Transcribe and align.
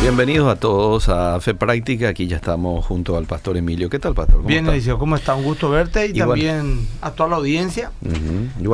Bienvenidos 0.00 0.48
a 0.48 0.54
todos 0.54 1.08
a 1.08 1.40
Fe 1.40 1.54
Práctica. 1.54 2.08
Aquí 2.08 2.28
ya 2.28 2.36
estamos 2.36 2.86
junto 2.86 3.16
al 3.16 3.24
pastor 3.24 3.56
Emilio. 3.56 3.90
¿Qué 3.90 3.98
tal, 3.98 4.14
pastor? 4.14 4.36
¿Cómo 4.36 4.48
Bien, 4.48 4.66
Eliseo, 4.68 4.96
¿cómo 4.96 5.16
está? 5.16 5.34
Un 5.34 5.42
gusto 5.42 5.70
verte 5.70 6.06
y 6.06 6.12
también 6.12 6.86
a 7.02 7.10
toda 7.10 7.30
la 7.30 7.36
audiencia. 7.36 7.90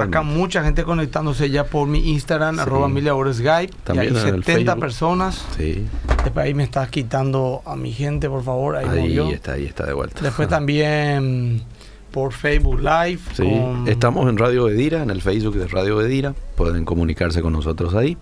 Acá 0.00 0.20
mucha 0.20 0.62
gente 0.62 0.84
conectándose 0.84 1.48
ya 1.48 1.64
por 1.64 1.88
mi 1.88 2.10
Instagram, 2.10 2.58
arroba 2.60 2.86
Emilia 2.86 3.14
Skype. 3.32 3.72
También 3.84 4.14
y 4.14 4.18
hay 4.18 4.22
70 4.22 4.76
personas. 4.76 5.46
Sí. 5.56 5.86
Después 6.22 6.44
ahí 6.44 6.52
me 6.52 6.64
estás 6.64 6.90
quitando 6.90 7.62
a 7.64 7.74
mi 7.74 7.92
gente, 7.92 8.28
por 8.28 8.44
favor. 8.44 8.76
Ahí, 8.76 9.18
está, 9.32 9.52
ahí 9.52 9.64
está 9.64 9.86
de 9.86 9.94
vuelta. 9.94 10.20
Después 10.20 10.46
también 10.48 11.62
por 12.10 12.32
Facebook 12.32 12.80
Live. 12.80 13.20
Sí, 13.32 13.50
estamos 13.86 14.28
en 14.28 14.36
Radio 14.36 14.68
Edira, 14.68 15.02
en 15.02 15.10
el 15.10 15.22
Facebook 15.22 15.56
de 15.56 15.66
Radio 15.68 16.00
Edira. 16.02 16.34
Pueden 16.54 16.84
comunicarse 16.84 17.40
con 17.40 17.54
nosotros 17.54 17.94
ahí. 17.94 18.18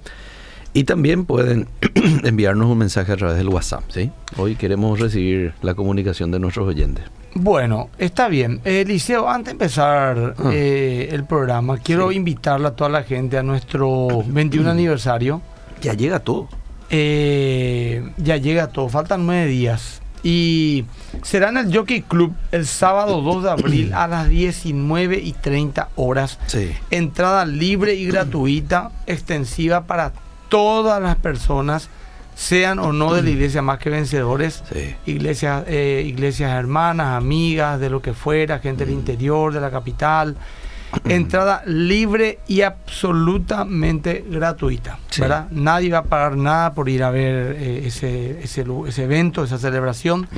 Y 0.75 0.85
también 0.85 1.27
pueden 1.27 1.69
enviarnos 2.25 2.69
un 2.69 2.79
mensaje 2.79 3.13
a 3.13 3.17
través 3.17 3.37
del 3.37 3.49
WhatsApp, 3.49 3.83
¿sí? 3.89 4.11
Hoy 4.37 4.57
queremos 4.57 4.99
recibir 4.99 5.53
la 5.61 5.75
comunicación 5.75 6.31
de 6.31 6.39
nuestros 6.39 6.67
oyentes. 6.67 7.05
Bueno, 7.35 7.91
está 7.99 8.29
bien. 8.29 8.61
Eliseo, 8.65 9.29
antes 9.29 9.47
de 9.47 9.53
empezar 9.53 10.35
ah. 10.39 10.51
eh, 10.53 11.09
el 11.13 11.25
programa, 11.25 11.79
quiero 11.79 12.13
invitarle 12.13 12.69
a 12.69 12.71
toda 12.73 12.91
la 12.91 13.03
gente 13.03 13.39
a 13.39 13.43
nuestro 13.43 14.25
21 14.27 14.71
aniversario. 14.71 15.43
Ya 15.83 15.95
llega 15.95 16.21
todo. 16.21 16.49
Eh, 16.91 18.11
ya 18.19 18.37
llega 18.37 18.69
todo, 18.69 18.89
faltan 18.89 19.27
nueve 19.27 19.47
días. 19.47 20.01
Y 20.23 20.85
será 21.23 21.49
en 21.49 21.57
el 21.57 21.77
Jockey 21.77 22.03
Club 22.03 22.33
el 22.53 22.65
sábado 22.67 23.21
2 23.23 23.43
de 23.43 23.51
abril 23.51 23.93
a 23.95 24.07
las 24.07 24.29
19 24.29 25.19
y 25.19 25.33
30 25.33 25.91
horas. 25.97 26.39
Sí. 26.47 26.71
Entrada 26.91 27.45
libre 27.45 27.95
y 27.95 28.07
gratuita, 28.07 28.93
extensiva 29.07 29.87
para 29.87 30.13
todas 30.53 31.01
las 31.01 31.17
personas, 31.17 31.89
sean 32.35 32.79
o 32.79 32.93
no 32.93 33.15
de 33.15 33.23
la 33.23 33.31
iglesia 33.31 33.63
más 33.63 33.79
que 33.79 33.89
vencedores, 33.89 34.63
iglesias, 35.07 35.65
eh, 35.67 36.05
iglesias 36.07 36.51
hermanas, 36.51 37.17
amigas, 37.17 37.81
de 37.81 37.89
lo 37.89 38.03
que 38.03 38.13
fuera, 38.13 38.59
gente 38.59 38.85
del 38.85 38.93
interior, 38.93 39.55
de 39.55 39.63
la 39.63 39.71
capital. 39.71 40.37
Entrada 41.09 41.63
libre 41.65 42.41
y 42.47 42.61
absolutamente 42.61 44.27
gratuita. 44.29 44.99
¿verdad? 45.19 45.47
Nadie 45.53 45.91
va 45.91 45.99
a 45.99 46.05
pagar 46.05 46.37
nada 46.37 46.75
por 46.75 46.91
ir 46.91 47.03
a 47.03 47.11
ver 47.11 47.57
eh, 47.59 47.87
ese, 47.87 48.43
ese, 48.43 48.67
ese, 48.89 49.05
evento, 49.05 49.45
esa 49.45 49.57
celebración. 49.57 50.29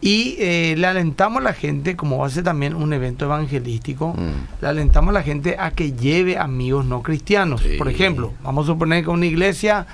Y 0.00 0.36
eh, 0.38 0.74
le 0.76 0.86
alentamos 0.86 1.40
a 1.40 1.44
la 1.44 1.54
gente, 1.54 1.96
como 1.96 2.18
va 2.18 2.26
a 2.26 2.30
ser 2.30 2.44
también 2.44 2.74
un 2.74 2.92
evento 2.92 3.24
evangelístico, 3.24 4.12
mm. 4.12 4.62
le 4.62 4.68
alentamos 4.68 5.10
a 5.10 5.12
la 5.12 5.22
gente 5.22 5.56
a 5.58 5.70
que 5.70 5.92
lleve 5.92 6.36
amigos 6.36 6.84
no 6.84 7.02
cristianos. 7.02 7.62
Por 7.78 7.88
ejemplo, 7.88 8.34
vamos 8.42 8.66
a 8.66 8.72
suponer 8.72 9.04
que 9.04 9.10
una 9.10 9.26
iglesia 9.26 9.86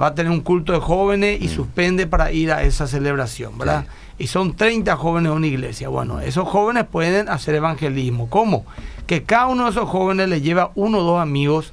va 0.00 0.08
a 0.08 0.14
tener 0.14 0.32
un 0.32 0.40
culto 0.40 0.72
de 0.72 0.80
jóvenes 0.80 1.42
y 1.42 1.46
mm. 1.46 1.50
suspende 1.50 2.06
para 2.06 2.32
ir 2.32 2.52
a 2.52 2.62
esa 2.62 2.86
celebración, 2.86 3.58
¿verdad? 3.58 3.84
Y 4.18 4.26
son 4.26 4.54
30 4.54 4.96
jóvenes 4.96 5.30
en 5.30 5.36
una 5.36 5.46
iglesia. 5.46 5.88
Bueno, 5.88 6.20
esos 6.20 6.46
jóvenes 6.46 6.84
pueden 6.84 7.30
hacer 7.30 7.54
evangelismo. 7.54 8.28
¿Cómo? 8.28 8.66
Que 9.06 9.22
cada 9.22 9.46
uno 9.46 9.64
de 9.64 9.70
esos 9.70 9.88
jóvenes 9.88 10.28
le 10.28 10.42
lleva 10.42 10.72
uno 10.74 10.98
o 10.98 11.02
dos 11.02 11.20
amigos 11.22 11.72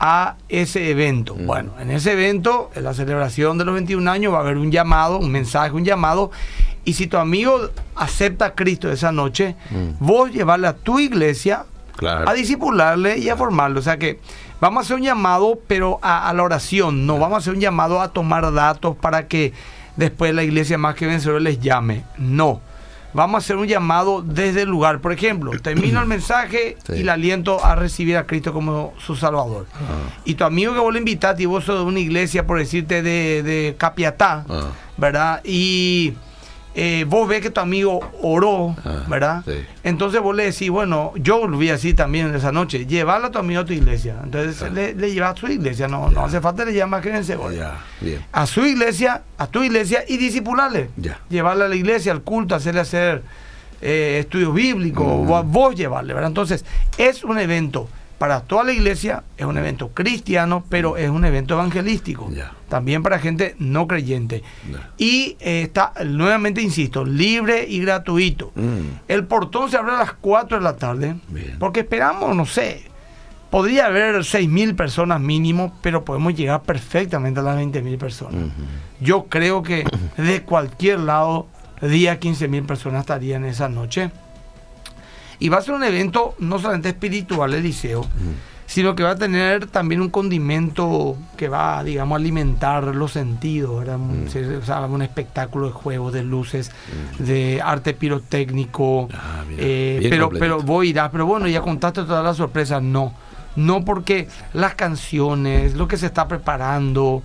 a 0.00 0.36
ese 0.48 0.90
evento. 0.90 1.34
Mm. 1.34 1.46
Bueno, 1.46 1.72
en 1.78 1.90
ese 1.90 2.12
evento, 2.12 2.70
en 2.74 2.84
la 2.84 2.94
celebración 2.94 3.58
de 3.58 3.66
los 3.66 3.74
21 3.74 4.10
años, 4.10 4.32
va 4.32 4.38
a 4.38 4.40
haber 4.40 4.56
un 4.56 4.70
llamado, 4.70 5.18
un 5.18 5.30
mensaje, 5.30 5.72
un 5.72 5.84
llamado 5.84 6.30
y 6.84 6.94
si 6.94 7.06
tu 7.06 7.16
amigo 7.16 7.70
acepta 7.94 8.46
a 8.46 8.54
Cristo 8.54 8.90
esa 8.90 9.12
noche, 9.12 9.56
mm. 9.70 10.04
vos 10.04 10.32
llevarle 10.32 10.66
a 10.66 10.72
tu 10.74 10.98
iglesia 10.98 11.64
a 12.06 12.32
disipularle 12.32 13.18
y 13.18 13.28
a 13.28 13.36
formarlo. 13.36 13.80
O 13.80 13.82
sea 13.82 13.98
que 13.98 14.20
vamos 14.60 14.82
a 14.82 14.84
hacer 14.84 14.96
un 14.96 15.02
llamado, 15.02 15.58
pero 15.66 15.98
a, 16.02 16.32
la 16.32 16.42
oración, 16.42 17.06
no 17.06 17.18
vamos 17.18 17.36
a 17.36 17.38
hacer 17.38 17.54
un 17.54 17.60
llamado 17.60 18.00
a 18.00 18.08
tomar 18.12 18.52
datos 18.52 18.96
para 18.96 19.28
que 19.28 19.52
después 19.96 20.34
la 20.34 20.42
iglesia 20.42 20.78
más 20.78 20.94
que 20.94 21.06
vencedor 21.06 21.40
les 21.40 21.60
llame. 21.60 22.04
No. 22.18 22.60
Vamos 23.14 23.34
a 23.34 23.38
hacer 23.44 23.56
un 23.56 23.66
llamado 23.66 24.22
desde 24.22 24.62
el 24.62 24.70
lugar. 24.70 25.00
Por 25.00 25.12
ejemplo, 25.12 25.52
termino 25.62 26.00
el 26.00 26.06
mensaje 26.06 26.78
y 26.88 27.02
le 27.02 27.10
aliento 27.10 27.62
a 27.64 27.74
recibir 27.74 28.16
a 28.16 28.26
Cristo 28.26 28.52
como 28.52 28.94
su 28.98 29.16
Salvador. 29.16 29.66
Ah. 29.74 30.20
Y 30.24 30.34
tu 30.34 30.44
amigo 30.44 30.72
que 30.72 30.80
vos 30.80 30.92
le 30.92 30.98
invitaste 30.98 31.42
y 31.42 31.46
vos 31.46 31.64
sos 31.64 31.80
de 31.80 31.84
una 31.84 32.00
iglesia, 32.00 32.46
por 32.46 32.58
decirte, 32.58 33.02
de, 33.02 33.42
de 33.42 33.76
Capiatá, 33.76 34.46
ah. 34.48 34.68
¿verdad? 34.96 35.42
Y 35.44 36.14
eh, 36.74 37.04
vos 37.06 37.28
ves 37.28 37.42
que 37.42 37.50
tu 37.50 37.60
amigo 37.60 38.00
oró, 38.22 38.74
ah, 38.84 39.04
¿verdad? 39.08 39.44
Entonces 39.84 40.20
vos 40.20 40.34
le 40.34 40.44
decís, 40.44 40.70
bueno, 40.70 41.12
yo 41.16 41.46
lo 41.46 41.58
vi 41.58 41.68
así 41.68 41.92
también 41.92 42.34
esa 42.34 42.50
noche, 42.50 42.86
llevarlo 42.86 43.26
a 43.26 43.30
tu 43.30 43.38
amigo 43.38 43.60
a 43.60 43.64
tu 43.64 43.74
iglesia. 43.74 44.16
Entonces 44.22 44.62
ah. 44.62 44.70
le, 44.70 44.94
le 44.94 45.12
lleva 45.12 45.30
a 45.30 45.36
su 45.36 45.48
iglesia, 45.48 45.86
no, 45.88 46.10
no 46.10 46.24
hace 46.24 46.40
falta 46.40 46.64
le 46.64 46.72
llama 46.72 47.00
creencia. 47.00 47.38
A 48.32 48.46
su 48.46 48.64
iglesia, 48.64 49.22
a 49.36 49.46
tu 49.46 49.62
iglesia 49.62 50.04
y 50.08 50.16
disipularle. 50.16 50.90
Llevarle 51.28 51.64
a 51.64 51.68
la 51.68 51.76
iglesia, 51.76 52.12
al 52.12 52.22
culto, 52.22 52.54
hacerle 52.54 52.80
hacer 52.80 53.22
eh, 53.82 54.18
estudios 54.20 54.54
bíblicos, 54.54 55.06
mm. 55.06 55.52
vos 55.52 55.74
llevarle, 55.74 56.14
¿verdad? 56.14 56.30
Entonces 56.30 56.64
es 56.96 57.22
un 57.24 57.38
evento 57.38 57.88
para 58.22 58.42
toda 58.42 58.62
la 58.62 58.72
iglesia, 58.72 59.24
es 59.36 59.44
un 59.44 59.58
evento 59.58 59.88
cristiano, 59.88 60.62
pero 60.68 60.96
es 60.96 61.10
un 61.10 61.24
evento 61.24 61.54
evangelístico. 61.54 62.30
También 62.68 63.02
para 63.02 63.18
gente 63.18 63.56
no 63.58 63.88
creyente. 63.88 64.44
Y 64.96 65.36
eh, 65.40 65.62
está, 65.62 65.92
nuevamente 66.04 66.62
insisto, 66.62 67.04
libre 67.04 67.66
y 67.68 67.80
gratuito. 67.80 68.52
Mm. 68.54 69.08
El 69.08 69.24
portón 69.24 69.72
se 69.72 69.76
abre 69.76 69.94
a 69.94 69.96
las 69.96 70.12
4 70.12 70.58
de 70.58 70.62
la 70.62 70.76
tarde, 70.76 71.16
porque 71.58 71.80
esperamos, 71.80 72.36
no 72.36 72.46
sé, 72.46 72.84
podría 73.50 73.86
haber 73.86 74.14
6.000 74.18 74.76
personas 74.76 75.20
mínimo, 75.20 75.76
pero 75.82 76.04
podemos 76.04 76.36
llegar 76.36 76.62
perfectamente 76.62 77.40
a 77.40 77.42
las 77.42 77.58
20.000 77.58 77.98
personas. 77.98 78.52
Yo 79.00 79.24
creo 79.24 79.64
que 79.64 79.84
de 80.16 80.42
cualquier 80.42 81.00
lado, 81.00 81.48
día 81.80 82.20
15.000 82.20 82.66
personas 82.66 83.00
estarían 83.00 83.44
esa 83.44 83.68
noche. 83.68 84.12
Y 85.42 85.48
va 85.48 85.58
a 85.58 85.62
ser 85.62 85.74
un 85.74 85.82
evento 85.82 86.36
no 86.38 86.60
solamente 86.60 86.90
espiritual, 86.90 87.52
el 87.52 87.64
liceo, 87.64 88.06
sino 88.64 88.94
que 88.94 89.02
va 89.02 89.10
a 89.10 89.16
tener 89.16 89.66
también 89.66 90.00
un 90.00 90.08
condimento 90.08 91.16
que 91.36 91.48
va, 91.48 91.82
digamos, 91.82 92.14
a 92.14 92.20
alimentar 92.20 92.84
los 92.94 93.10
sentidos. 93.10 93.84
un 93.88 95.02
espectáculo 95.02 95.66
de 95.66 95.72
juegos, 95.72 96.12
de 96.12 96.22
luces, 96.22 96.70
de 97.18 97.60
arte 97.60 97.92
pirotécnico. 97.92 99.08
Ah, 99.12 99.42
eh, 99.58 100.06
pero, 100.08 100.30
pero 100.30 100.62
vos 100.62 100.84
irás, 100.84 101.10
pero 101.10 101.26
bueno, 101.26 101.48
ya 101.48 101.60
contaste 101.60 102.04
todas 102.04 102.22
las 102.22 102.36
sorpresas. 102.36 102.80
No, 102.80 103.12
no 103.56 103.84
porque 103.84 104.28
las 104.52 104.76
canciones, 104.76 105.74
lo 105.74 105.88
que 105.88 105.96
se 105.96 106.06
está 106.06 106.28
preparando, 106.28 107.24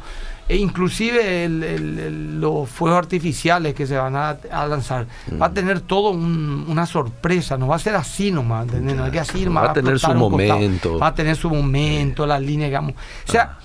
e 0.50 0.56
inclusive 0.56 1.50
los 1.50 2.70
fuegos 2.70 2.98
artificiales 2.98 3.74
que 3.74 3.86
se 3.86 3.98
van 3.98 4.16
a, 4.16 4.38
lanzar, 4.68 5.06
va 5.40 5.48
a 5.48 5.50
mm. 5.50 5.54
tener 5.54 5.82
todo 5.82 6.12
una 6.12 6.86
sorpresa, 6.86 7.58
no 7.58 7.68
va 7.68 7.76
a 7.76 7.80
ser 7.80 7.96
así 7.96 8.32
nomás, 8.32 8.68
No 8.68 9.04
hay 9.04 9.12
que 9.12 9.20
así 9.20 9.46
Va 9.46 9.72
a 9.72 9.74
tener 9.74 10.00
su 10.00 10.14
momento. 10.14 11.00
Va 11.00 11.08
a 11.08 11.16
tener 11.16 11.36
su 11.36 11.50
momento, 11.50 12.26
la 12.26 12.40
línea, 12.40 12.68
digamos. 12.68 12.94
O 13.28 13.32
sea, 13.32 13.58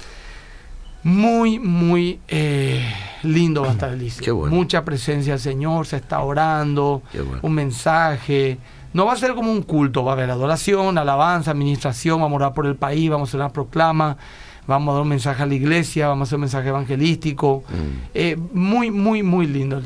muy, 1.04 1.60
muy 1.60 2.20
eh, 2.26 2.92
lindo 3.22 3.62
va 3.62 3.68
a 3.68 3.72
estar 3.72 3.90
el 3.90 4.10
Mucha 4.50 4.84
presencia 4.84 5.34
del 5.34 5.40
Señor, 5.40 5.86
se 5.86 5.96
está 5.96 6.20
orando, 6.20 7.02
un 7.42 7.52
mensaje. 7.52 8.58
No 8.92 9.06
va 9.06 9.12
a 9.12 9.16
ser 9.16 9.34
como 9.34 9.52
un 9.52 9.62
culto, 9.62 10.04
va 10.04 10.12
a 10.12 10.14
haber 10.14 10.30
adoración, 10.30 10.98
alabanza, 10.98 11.52
administración, 11.52 12.20
vamos 12.20 12.34
a 12.34 12.44
orar 12.44 12.54
por 12.54 12.66
el 12.66 12.74
país, 12.74 13.08
vamos 13.08 13.28
a 13.28 13.30
hacer 13.30 13.40
una 13.40 13.52
proclama 13.52 14.16
vamos 14.66 14.92
a 14.92 14.94
dar 14.94 15.02
un 15.02 15.08
mensaje 15.08 15.42
a 15.42 15.46
la 15.46 15.54
iglesia, 15.54 16.08
vamos 16.08 16.26
a 16.26 16.28
hacer 16.28 16.36
un 16.36 16.42
mensaje 16.42 16.68
evangelístico. 16.68 17.64
Mm. 17.68 17.98
Eh, 18.14 18.36
muy, 18.52 18.90
muy, 18.90 19.22
muy 19.22 19.46
lindo. 19.46 19.82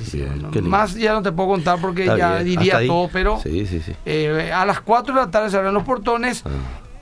Más 0.62 0.94
ya 0.94 1.12
no 1.12 1.22
te 1.22 1.32
puedo 1.32 1.50
contar 1.50 1.80
porque 1.80 2.06
ya 2.06 2.42
diría 2.42 2.86
todo, 2.86 3.08
pero 3.12 3.40
eh, 3.44 4.50
a 4.54 4.66
las 4.66 4.80
4 4.80 5.14
de 5.14 5.20
la 5.20 5.30
tarde 5.30 5.50
se 5.50 5.56
abren 5.56 5.74
los 5.74 5.84
portones. 5.84 6.42
Ah. 6.44 6.50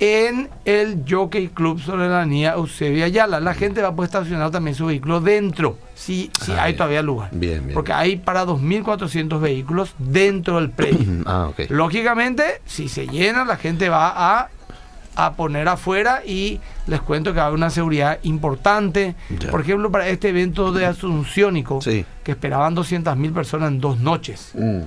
En 0.00 0.50
el 0.64 1.04
Jockey 1.08 1.48
Club 1.48 1.80
Soberanía 1.80 2.54
Eusebio 2.54 3.04
Ayala. 3.04 3.38
La 3.38 3.54
gente 3.54 3.80
va 3.80 3.88
a 3.88 3.94
poder 3.94 4.08
estacionar 4.08 4.50
también 4.50 4.74
su 4.74 4.86
vehículo 4.86 5.20
dentro, 5.20 5.78
si, 5.94 6.32
si 6.42 6.50
ah, 6.50 6.64
hay 6.64 6.74
todavía 6.74 7.00
lugar. 7.00 7.30
Bien, 7.32 7.70
Porque 7.72 7.92
hay 7.92 8.16
para 8.16 8.44
2.400 8.44 9.40
vehículos 9.40 9.94
dentro 9.98 10.56
del 10.56 10.70
predio. 10.70 11.22
ah, 11.26 11.50
Lógicamente, 11.68 12.60
si 12.66 12.88
se 12.88 13.06
llena, 13.06 13.44
la 13.44 13.56
gente 13.56 13.88
va 13.88 14.40
a 14.40 14.50
a 15.16 15.34
poner 15.34 15.68
afuera 15.68 16.22
y 16.24 16.60
les 16.86 17.00
cuento 17.00 17.34
que 17.34 17.40
hay 17.40 17.52
una 17.52 17.70
seguridad 17.70 18.18
importante. 18.22 19.14
Por 19.50 19.60
ejemplo, 19.60 19.90
para 19.90 20.08
este 20.08 20.28
evento 20.28 20.72
de 20.72 20.86
Asunciónico, 20.86 21.80
que 21.80 22.04
esperaban 22.26 22.74
200 22.74 23.16
mil 23.16 23.32
personas 23.32 23.70
en 23.70 23.80
dos 23.80 23.98
noches, 23.98 24.52
mm. 24.54 24.80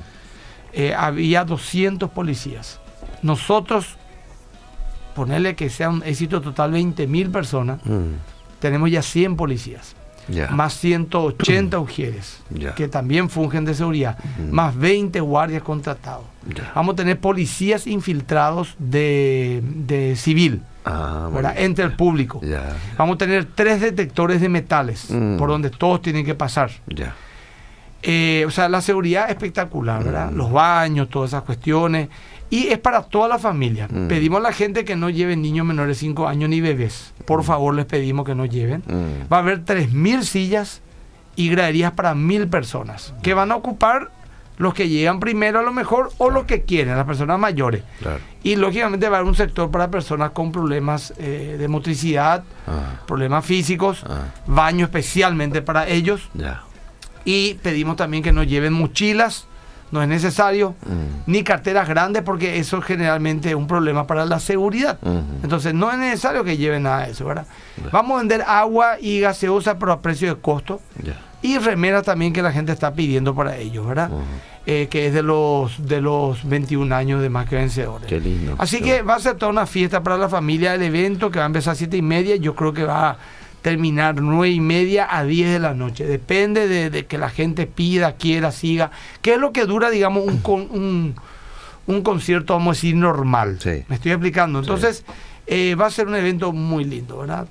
eh, 0.74 0.94
había 0.96 1.44
200 1.44 2.10
policías. 2.12 2.80
Nosotros, 3.22 3.98
ponerle 5.16 5.56
que 5.56 5.70
sea 5.70 5.90
un 5.90 6.04
éxito 6.04 6.42
total 6.42 6.72
20 6.72 7.08
mil 7.08 7.30
personas, 7.30 7.80
mm. 7.84 8.60
tenemos 8.60 8.92
ya 8.92 9.02
100 9.02 9.36
policías 9.36 9.97
más 10.52 10.74
180 10.74 11.80
ujieres, 11.80 12.40
que 12.76 12.88
también 12.88 13.30
fungen 13.30 13.66
de 13.66 13.74
seguridad, 13.74 14.18
más 14.52 14.76
20 14.76 15.20
guardias 15.22 15.64
contratados. 15.64 16.26
Vamos 16.76 16.94
a 16.94 16.96
tener 16.96 17.20
policías 17.20 17.88
infiltrados 17.88 18.76
de, 18.80 20.14
civil. 20.18 20.62
ah, 20.86 21.54
entre 21.58 21.84
el 21.84 21.94
público. 21.94 22.42
Vamos 22.98 23.16
a 23.16 23.18
tener 23.18 23.46
tres 23.46 23.82
detectores 23.82 24.40
de 24.40 24.50
metales 24.50 25.10
mm. 25.10 25.38
por 25.38 25.50
donde 25.50 25.70
todos 25.70 26.02
tienen 26.02 26.26
que 26.26 26.36
pasar. 26.36 26.72
Eh, 28.04 28.46
o 28.48 28.52
sea, 28.52 28.70
la 28.70 28.80
seguridad 28.82 29.30
espectacular, 29.30 30.04
¿verdad? 30.04 30.32
Mm. 30.32 30.36
Los 30.36 30.52
baños, 30.52 31.10
todas 31.10 31.32
esas 31.32 31.44
cuestiones. 31.44 32.10
Y 32.50 32.68
es 32.68 32.80
para 32.80 33.04
toda 33.04 33.28
la 33.28 33.40
familia. 33.40 33.88
Mm. 33.90 34.08
Pedimos 34.08 34.40
a 34.40 34.44
la 34.44 34.54
gente 34.54 34.86
que 34.86 34.96
no 34.96 35.10
lleven 35.10 35.42
niños 35.42 35.66
menores 35.66 35.98
de 35.98 36.00
5 36.00 36.28
años 36.28 36.50
ni 36.50 36.62
bebés. 36.62 37.14
Por 37.26 37.44
favor, 37.44 37.76
les 37.76 37.86
pedimos 37.86 38.26
que 38.26 38.36
no 38.36 38.46
lleven. 38.46 38.84
Va 39.32 39.38
a 39.38 39.40
haber 39.40 39.66
3.000 39.66 40.22
sillas 40.24 40.82
y 41.36 41.50
graderías 41.50 41.92
para 41.92 42.14
1.000 42.14 42.50
personas 42.50 43.14
que 43.22 43.34
van 43.34 43.52
a 43.52 43.56
ocupar 43.56 44.12
los 44.58 44.74
que 44.74 44.90
llegan 44.90 45.20
primero 45.20 45.60
a 45.60 45.64
lo 45.64 45.72
mejor 45.72 46.12
o 46.18 46.30
los 46.30 46.46
que 46.46 46.64
quieren, 46.64 46.98
las 46.98 47.06
personas 47.06 47.40
mayores. 47.40 47.84
Y 48.44 48.56
lógicamente 48.56 49.08
va 49.08 49.18
a 49.18 49.20
haber 49.20 49.30
un 49.30 49.36
sector 49.36 49.70
para 49.70 49.90
personas 49.90 50.32
con 50.32 50.52
problemas 50.52 51.14
eh, 51.18 51.58
de 51.60 51.68
motricidad, 51.68 52.44
ah. 52.68 53.02
problemas 53.06 53.46
físicos, 53.46 54.04
ah. 54.08 54.34
baño 54.48 54.86
especialmente 54.86 55.62
para 55.62 55.88
ellos. 55.88 56.30
Y 57.24 57.56
pedimos 57.56 57.98
también 57.98 58.24
que 58.24 58.32
no 58.32 58.44
lleven 58.44 58.74
mochilas, 58.74 59.48
no 59.92 60.02
es 60.02 60.08
necesario, 60.08 60.76
mm. 60.86 61.32
ni 61.32 61.44
carteras 61.44 61.88
grandes 61.88 62.24
porque 62.24 62.60
eso 62.60 62.82
generalmente 62.82 63.50
es 63.50 63.56
un 63.56 63.68
problema 63.68 64.06
para 64.08 64.26
la 64.26 64.40
seguridad. 64.40 64.98
Entonces 65.44 65.74
no 65.74 65.92
es 65.92 65.98
necesario 65.98 66.44
que 66.44 66.58
lleven 66.58 66.84
nada 66.84 67.06
de 67.06 67.12
eso, 67.12 67.26
¿verdad? 67.26 67.46
Vamos 67.92 68.16
a 68.16 68.18
vender 68.20 68.44
agua 68.48 68.98
y 69.00 69.20
gaseosa 69.20 69.78
pero 69.80 69.92
a 69.92 70.02
precio 70.02 70.34
de 70.34 70.42
costo 70.42 70.82
y 71.42 71.58
remera 71.60 72.02
también 72.02 72.34
que 72.34 72.42
la 72.42 72.52
gente 72.52 72.72
está 72.72 72.94
pidiendo 72.94 73.36
para 73.36 73.58
ellos, 73.58 73.88
¿verdad? 73.88 74.10
Eh, 74.66 74.88
que 74.90 75.08
es 75.08 75.14
de 75.14 75.24
los 75.24 75.88
de 75.88 76.02
los 76.02 76.44
21 76.48 76.94
años 76.94 77.22
de 77.22 77.30
más 77.30 77.48
que 77.48 77.56
vencedores. 77.56 78.06
Qué 78.08 78.20
lindo. 78.20 78.56
Así 78.58 78.82
que 78.82 79.02
va 79.02 79.16
a 79.16 79.20
ser 79.20 79.36
toda 79.36 79.50
una 79.50 79.66
fiesta 79.66 80.04
para 80.04 80.18
la 80.18 80.28
familia 80.28 80.76
el 80.76 80.82
evento 80.82 81.32
que 81.32 81.40
va 81.40 81.46
a 81.46 81.48
empezar 81.48 81.72
a 81.72 81.76
7 81.76 81.96
y 81.96 82.02
media. 82.02 82.36
Yo 82.36 82.54
creo 82.54 82.74
que 82.74 82.84
va 82.84 83.12
a 83.12 83.18
terminar 83.68 84.22
9 84.22 84.50
y 84.50 84.62
media 84.62 85.10
a 85.10 85.26
10 85.26 85.52
de 85.52 85.60
la 85.60 85.74
noche. 85.74 86.06
Depende 86.06 86.90
de, 86.90 87.06
que 87.06 87.18
la 87.18 87.30
gente 87.30 87.68
pida, 87.68 88.14
quiera, 88.14 88.54
siga. 88.54 88.92
¿Qué 89.22 89.34
es 89.34 89.40
lo 89.40 89.52
que 89.52 89.66
dura, 89.66 89.90
digamos, 89.90 90.24
un, 90.24 90.42
un, 90.72 91.16
un 91.86 92.02
concierto, 92.02 92.54
vamos 92.54 92.70
a 92.70 92.76
decir, 92.78 92.96
normal? 92.96 93.60
Me 93.66 93.96
estoy 93.96 94.14
explicando. 94.14 94.60
Entonces. 94.60 95.04
Eh, 95.50 95.76
va 95.76 95.86
a 95.86 95.90
ser 95.90 96.08
un 96.08 96.16
evento 96.16 96.52
muy 96.52 96.84
lindo, 96.84 97.20
¿verdad? 97.20 97.48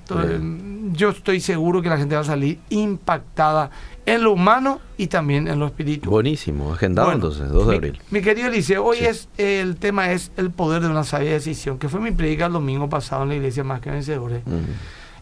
yo 0.93 1.09
estoy 1.09 1.39
seguro 1.39 1.81
que 1.81 1.89
la 1.89 1.97
gente 1.97 2.13
va 2.13 2.21
a 2.21 2.25
salir 2.25 2.59
impactada 2.69 3.71
en 4.05 4.23
lo 4.23 4.33
humano 4.33 4.79
y 4.97 5.07
también 5.07 5.47
en 5.47 5.57
lo 5.57 5.65
espiritual. 5.65 6.11
Buenísimo, 6.11 6.71
agendado 6.71 7.11
entonces, 7.11 7.49
2 7.49 7.67
de 7.67 7.75
abril. 7.75 7.99
Mi 8.11 8.21
querido 8.21 8.49
Eliseo, 8.49 8.85
hoy 8.85 8.99
es 8.99 9.29
el 9.39 9.77
tema 9.77 10.11
es 10.11 10.31
el 10.37 10.51
poder 10.51 10.83
de 10.83 10.89
una 10.89 11.03
sabia 11.05 11.31
decisión, 11.31 11.79
que 11.79 11.89
fue 11.89 11.99
mi 11.99 12.11
predica 12.11 12.45
el 12.45 12.53
domingo 12.53 12.87
pasado 12.87 13.23
en 13.23 13.29
la 13.29 13.35
iglesia 13.35 13.63
Más 13.63 13.81
que 13.81 13.89
Vencedores. 13.89 14.43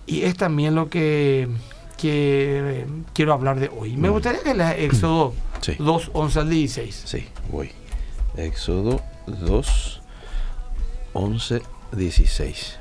Y 0.07 0.23
es 0.23 0.35
también 0.35 0.75
lo 0.75 0.89
que, 0.89 1.47
que 1.97 2.85
quiero 3.13 3.33
hablar 3.33 3.59
de 3.59 3.69
hoy. 3.69 3.97
Me 3.97 4.09
gustaría 4.09 4.41
que 4.41 4.53
lea 4.53 4.77
Éxodo 4.77 5.33
2, 5.79 6.11
11 6.13 6.39
al 6.39 6.49
16. 6.49 7.01
Sí, 7.05 7.25
voy. 7.51 7.71
Éxodo 8.37 9.01
2, 9.27 10.01
11 11.13 11.61
16. 11.91 12.77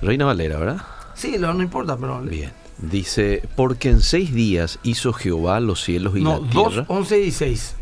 Reina 0.00 0.24
Valera, 0.24 0.58
¿verdad? 0.58 0.82
Sí, 1.14 1.36
no, 1.38 1.52
no 1.52 1.62
importa, 1.62 1.96
pero... 1.96 2.20
Bien. 2.22 2.52
Dice, 2.78 3.48
porque 3.54 3.90
en 3.90 4.00
seis 4.00 4.32
días 4.32 4.78
hizo 4.82 5.12
Jehová 5.12 5.60
los 5.60 5.84
cielos 5.84 6.16
y 6.16 6.20
la 6.20 6.38
tierra. 6.38 6.52
No, 6.54 6.70
2, 6.70 6.84
11, 6.88 7.16
16. 7.16 7.74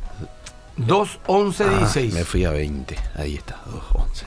2, 0.77 1.21
11, 1.27 1.69
16. 1.79 2.15
Me 2.15 2.25
fui 2.25 2.45
a 2.45 2.51
20. 2.51 2.97
Ahí 3.15 3.37
está, 3.37 3.61
2, 3.71 3.83
11. 3.95 4.27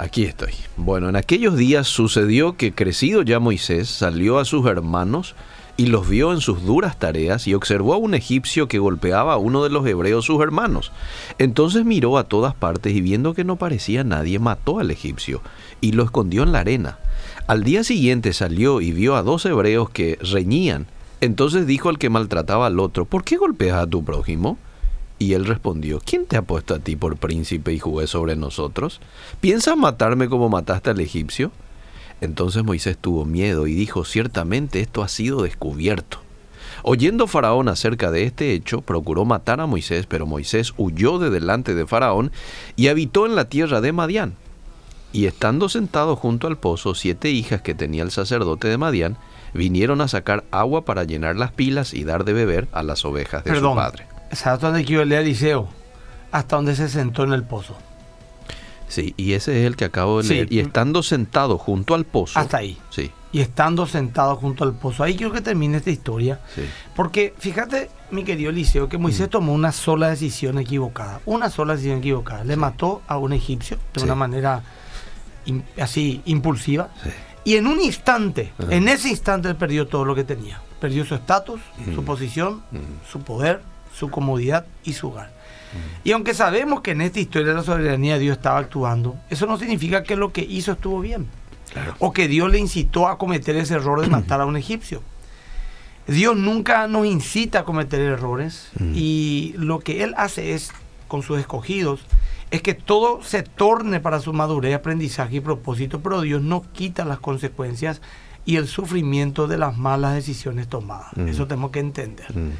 Aquí 0.00 0.24
estoy. 0.24 0.52
Bueno, 0.78 1.10
en 1.10 1.16
aquellos 1.16 1.58
días 1.58 1.86
sucedió 1.86 2.56
que 2.56 2.72
crecido 2.72 3.20
ya 3.20 3.38
Moisés 3.38 3.90
salió 3.90 4.38
a 4.38 4.46
sus 4.46 4.64
hermanos 4.64 5.34
y 5.76 5.88
los 5.88 6.08
vio 6.08 6.32
en 6.32 6.40
sus 6.40 6.64
duras 6.64 6.98
tareas 6.98 7.46
y 7.46 7.52
observó 7.52 7.92
a 7.92 7.98
un 7.98 8.14
egipcio 8.14 8.66
que 8.66 8.78
golpeaba 8.78 9.34
a 9.34 9.36
uno 9.36 9.62
de 9.62 9.68
los 9.68 9.86
hebreos 9.86 10.24
sus 10.24 10.40
hermanos. 10.40 10.90
Entonces 11.36 11.84
miró 11.84 12.16
a 12.16 12.24
todas 12.24 12.54
partes 12.54 12.94
y 12.94 13.02
viendo 13.02 13.34
que 13.34 13.44
no 13.44 13.56
parecía 13.56 14.02
nadie, 14.02 14.38
mató 14.38 14.78
al 14.78 14.90
egipcio 14.90 15.42
y 15.82 15.92
lo 15.92 16.02
escondió 16.02 16.44
en 16.44 16.52
la 16.52 16.60
arena. 16.60 16.98
Al 17.46 17.62
día 17.62 17.84
siguiente 17.84 18.32
salió 18.32 18.80
y 18.80 18.92
vio 18.92 19.16
a 19.16 19.22
dos 19.22 19.44
hebreos 19.44 19.90
que 19.90 20.18
reñían. 20.22 20.86
Entonces 21.20 21.66
dijo 21.66 21.90
al 21.90 21.98
que 21.98 22.08
maltrataba 22.08 22.68
al 22.68 22.80
otro, 22.80 23.04
¿por 23.04 23.22
qué 23.22 23.36
golpeas 23.36 23.76
a 23.76 23.86
tu 23.86 24.02
prójimo? 24.02 24.56
Y 25.20 25.34
él 25.34 25.44
respondió, 25.44 26.00
¿quién 26.02 26.24
te 26.24 26.38
ha 26.38 26.42
puesto 26.42 26.74
a 26.74 26.78
ti 26.78 26.96
por 26.96 27.18
príncipe 27.18 27.74
y 27.74 27.78
juez 27.78 28.08
sobre 28.08 28.36
nosotros? 28.36 29.02
¿Piensas 29.42 29.76
matarme 29.76 30.30
como 30.30 30.48
mataste 30.48 30.88
al 30.88 30.98
egipcio? 30.98 31.52
Entonces 32.22 32.64
Moisés 32.64 32.96
tuvo 32.96 33.26
miedo 33.26 33.66
y 33.66 33.74
dijo, 33.74 34.06
ciertamente 34.06 34.80
esto 34.80 35.02
ha 35.02 35.08
sido 35.08 35.42
descubierto. 35.42 36.20
Oyendo 36.82 37.26
Faraón 37.26 37.68
acerca 37.68 38.10
de 38.10 38.24
este 38.24 38.54
hecho, 38.54 38.80
procuró 38.80 39.26
matar 39.26 39.60
a 39.60 39.66
Moisés, 39.66 40.06
pero 40.06 40.24
Moisés 40.24 40.72
huyó 40.78 41.18
de 41.18 41.28
delante 41.28 41.74
de 41.74 41.86
Faraón 41.86 42.32
y 42.76 42.88
habitó 42.88 43.26
en 43.26 43.36
la 43.36 43.44
tierra 43.44 43.82
de 43.82 43.92
Madián. 43.92 44.36
Y 45.12 45.26
estando 45.26 45.68
sentado 45.68 46.16
junto 46.16 46.46
al 46.46 46.56
pozo, 46.56 46.94
siete 46.94 47.28
hijas 47.28 47.60
que 47.60 47.74
tenía 47.74 48.04
el 48.04 48.10
sacerdote 48.10 48.68
de 48.68 48.78
Madián 48.78 49.18
vinieron 49.52 50.00
a 50.00 50.08
sacar 50.08 50.44
agua 50.50 50.86
para 50.86 51.04
llenar 51.04 51.36
las 51.36 51.52
pilas 51.52 51.92
y 51.92 52.04
dar 52.04 52.24
de 52.24 52.32
beber 52.32 52.68
a 52.72 52.82
las 52.82 53.04
ovejas 53.04 53.44
de 53.44 53.54
su 53.54 53.74
padre. 53.74 54.06
¿Sabes 54.32 54.60
dónde 54.60 54.84
quiero 54.84 55.04
leer, 55.04 55.22
Eliseo? 55.22 55.68
Hasta 56.32 56.56
donde 56.56 56.76
se 56.76 56.88
sentó 56.88 57.24
en 57.24 57.32
el 57.32 57.42
pozo. 57.42 57.76
Sí, 58.88 59.14
y 59.16 59.34
ese 59.34 59.60
es 59.60 59.66
el 59.66 59.76
que 59.76 59.84
acabo 59.84 60.20
de 60.20 60.28
leer. 60.28 60.52
Y 60.52 60.58
estando 60.58 61.02
sentado 61.02 61.58
junto 61.58 61.94
al 61.94 62.04
pozo. 62.04 62.38
Hasta 62.38 62.58
ahí. 62.58 62.76
Sí. 62.90 63.10
Y 63.32 63.40
estando 63.40 63.86
sentado 63.86 64.34
junto 64.34 64.64
al 64.64 64.74
pozo. 64.74 65.04
Ahí 65.04 65.16
quiero 65.16 65.32
que 65.32 65.40
termine 65.40 65.76
esta 65.76 65.90
historia. 65.90 66.40
Sí. 66.54 66.62
Porque 66.96 67.32
fíjate, 67.38 67.88
mi 68.10 68.24
querido 68.24 68.50
Eliseo, 68.50 68.88
que 68.88 68.98
Moisés 68.98 69.28
mm. 69.28 69.30
tomó 69.30 69.52
una 69.52 69.70
sola 69.70 70.10
decisión 70.10 70.58
equivocada. 70.58 71.20
Una 71.26 71.50
sola 71.50 71.74
decisión 71.74 71.98
equivocada. 71.98 72.42
Le 72.42 72.56
mató 72.56 73.02
a 73.06 73.16
un 73.16 73.32
egipcio 73.32 73.78
de 73.94 74.02
una 74.02 74.16
manera 74.16 74.64
así 75.80 76.22
impulsiva. 76.24 76.90
Y 77.44 77.56
en 77.56 77.68
un 77.68 77.80
instante, 77.80 78.52
en 78.68 78.88
ese 78.88 79.08
instante, 79.08 79.48
él 79.48 79.56
perdió 79.56 79.86
todo 79.86 80.04
lo 80.04 80.14
que 80.16 80.24
tenía. 80.24 80.60
Perdió 80.80 81.04
su 81.04 81.14
estatus, 81.14 81.60
su 81.94 82.02
mm. 82.02 82.04
posición, 82.04 82.62
mm. 82.72 83.10
su 83.10 83.20
poder, 83.20 83.62
su 84.00 84.10
comodidad 84.10 84.64
y 84.82 84.94
su 84.94 85.08
hogar. 85.08 85.30
Y 86.02 86.12
aunque 86.12 86.34
sabemos 86.34 86.80
que 86.80 86.92
en 86.92 87.02
esta 87.02 87.20
historia 87.20 87.48
de 87.48 87.54
la 87.54 87.62
soberanía 87.62 88.18
Dios 88.18 88.38
estaba 88.38 88.58
actuando, 88.58 89.16
eso 89.28 89.46
no 89.46 89.58
significa 89.58 90.02
que 90.02 90.16
lo 90.16 90.32
que 90.32 90.40
hizo 90.40 90.72
estuvo 90.72 91.00
bien. 91.00 91.28
O 92.00 92.12
que 92.12 92.26
Dios 92.26 92.50
le 92.50 92.58
incitó 92.58 93.06
a 93.06 93.18
cometer 93.18 93.54
ese 93.54 93.74
error 93.74 94.00
de 94.00 94.08
matar 94.16 94.40
a 94.40 94.46
un 94.46 94.56
egipcio. 94.56 95.02
Dios 96.08 96.36
nunca 96.36 96.88
nos 96.88 97.06
incita 97.06 97.60
a 97.60 97.64
cometer 97.64 98.00
errores 98.00 98.70
mm. 98.80 98.92
y 98.96 99.54
lo 99.58 99.78
que 99.78 100.02
Él 100.02 100.14
hace 100.16 100.54
es, 100.54 100.72
con 101.06 101.22
sus 101.22 101.38
escogidos, 101.38 102.00
es 102.50 102.62
que 102.62 102.74
todo 102.74 103.22
se 103.22 103.44
torne 103.44 104.00
para 104.00 104.18
su 104.18 104.32
madurez, 104.32 104.74
aprendizaje 104.74 105.36
y 105.36 105.40
propósito, 105.40 106.00
pero 106.00 106.22
Dios 106.22 106.42
no 106.42 106.64
quita 106.72 107.04
las 107.04 107.20
consecuencias 107.20 108.00
y 108.44 108.56
el 108.56 108.66
sufrimiento 108.66 109.46
de 109.46 109.58
las 109.58 109.76
malas 109.76 110.14
decisiones 110.14 110.66
tomadas. 110.66 111.16
Mm. 111.16 111.28
Eso 111.28 111.46
tenemos 111.46 111.70
que 111.70 111.78
entender. 111.78 112.36
Mm. 112.36 112.50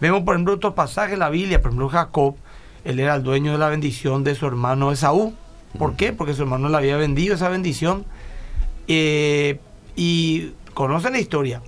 Vemos, 0.00 0.22
por 0.22 0.34
ejemplo, 0.34 0.54
otros 0.54 0.74
pasajes 0.74 1.14
en 1.14 1.18
la 1.20 1.30
Biblia, 1.30 1.60
por 1.60 1.70
ejemplo, 1.70 1.88
Jacob, 1.88 2.36
él 2.84 3.00
era 3.00 3.16
el 3.16 3.22
dueño 3.22 3.52
de 3.52 3.58
la 3.58 3.68
bendición 3.68 4.24
de 4.24 4.34
su 4.34 4.46
hermano 4.46 4.92
Esaú. 4.92 5.34
¿Por 5.78 5.96
qué? 5.96 6.12
Porque 6.12 6.34
su 6.34 6.42
hermano 6.42 6.68
le 6.68 6.76
había 6.76 6.96
vendido 6.96 7.34
esa 7.34 7.48
bendición. 7.48 8.04
Eh, 8.86 9.60
y 9.96 10.52
conocen 10.74 11.12
la 11.12 11.18
historia. 11.18 11.60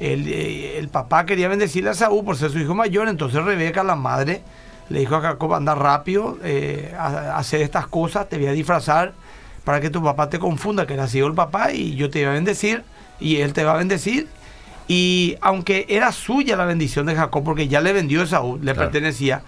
Eh, 0.00 0.76
el, 0.78 0.88
papá 0.88 1.24
quería 1.24 1.48
bendecirle 1.48 1.90
a 1.90 1.92
Esaú 1.92 2.24
por 2.24 2.36
ser 2.36 2.50
su 2.50 2.58
hijo 2.58 2.74
mayor, 2.74 3.08
entonces 3.08 3.42
Rebeca, 3.42 3.84
la 3.84 3.94
madre, 3.94 4.42
le 4.88 5.00
dijo 5.00 5.14
a 5.14 5.20
Jacob, 5.20 5.54
anda 5.54 5.74
rápido, 5.74 6.38
eh, 6.42 6.92
a, 6.98 7.36
hacer 7.38 7.62
estas 7.62 7.86
cosas, 7.86 8.28
te 8.28 8.36
voy 8.36 8.48
a 8.48 8.52
disfrazar 8.52 9.12
para 9.64 9.80
que 9.80 9.88
tu 9.88 10.02
papá 10.02 10.28
te 10.28 10.38
confunda 10.38 10.86
que 10.86 10.94
era 10.94 11.06
sido 11.06 11.28
el 11.28 11.34
papá 11.34 11.72
y 11.72 11.94
yo 11.94 12.10
te 12.10 12.20
voy 12.20 12.30
a 12.30 12.32
bendecir 12.32 12.82
y 13.20 13.36
él 13.36 13.52
te 13.52 13.62
va 13.62 13.74
a 13.74 13.76
bendecir. 13.76 14.26
Y 14.92 15.36
aunque 15.40 15.86
era 15.88 16.10
suya 16.10 16.56
la 16.56 16.64
bendición 16.64 17.06
de 17.06 17.14
Jacob, 17.14 17.44
porque 17.44 17.68
ya 17.68 17.80
le 17.80 17.92
vendió 17.92 18.22
a 18.22 18.24
Esaú, 18.24 18.58
le 18.60 18.74
pertenecía, 18.74 19.44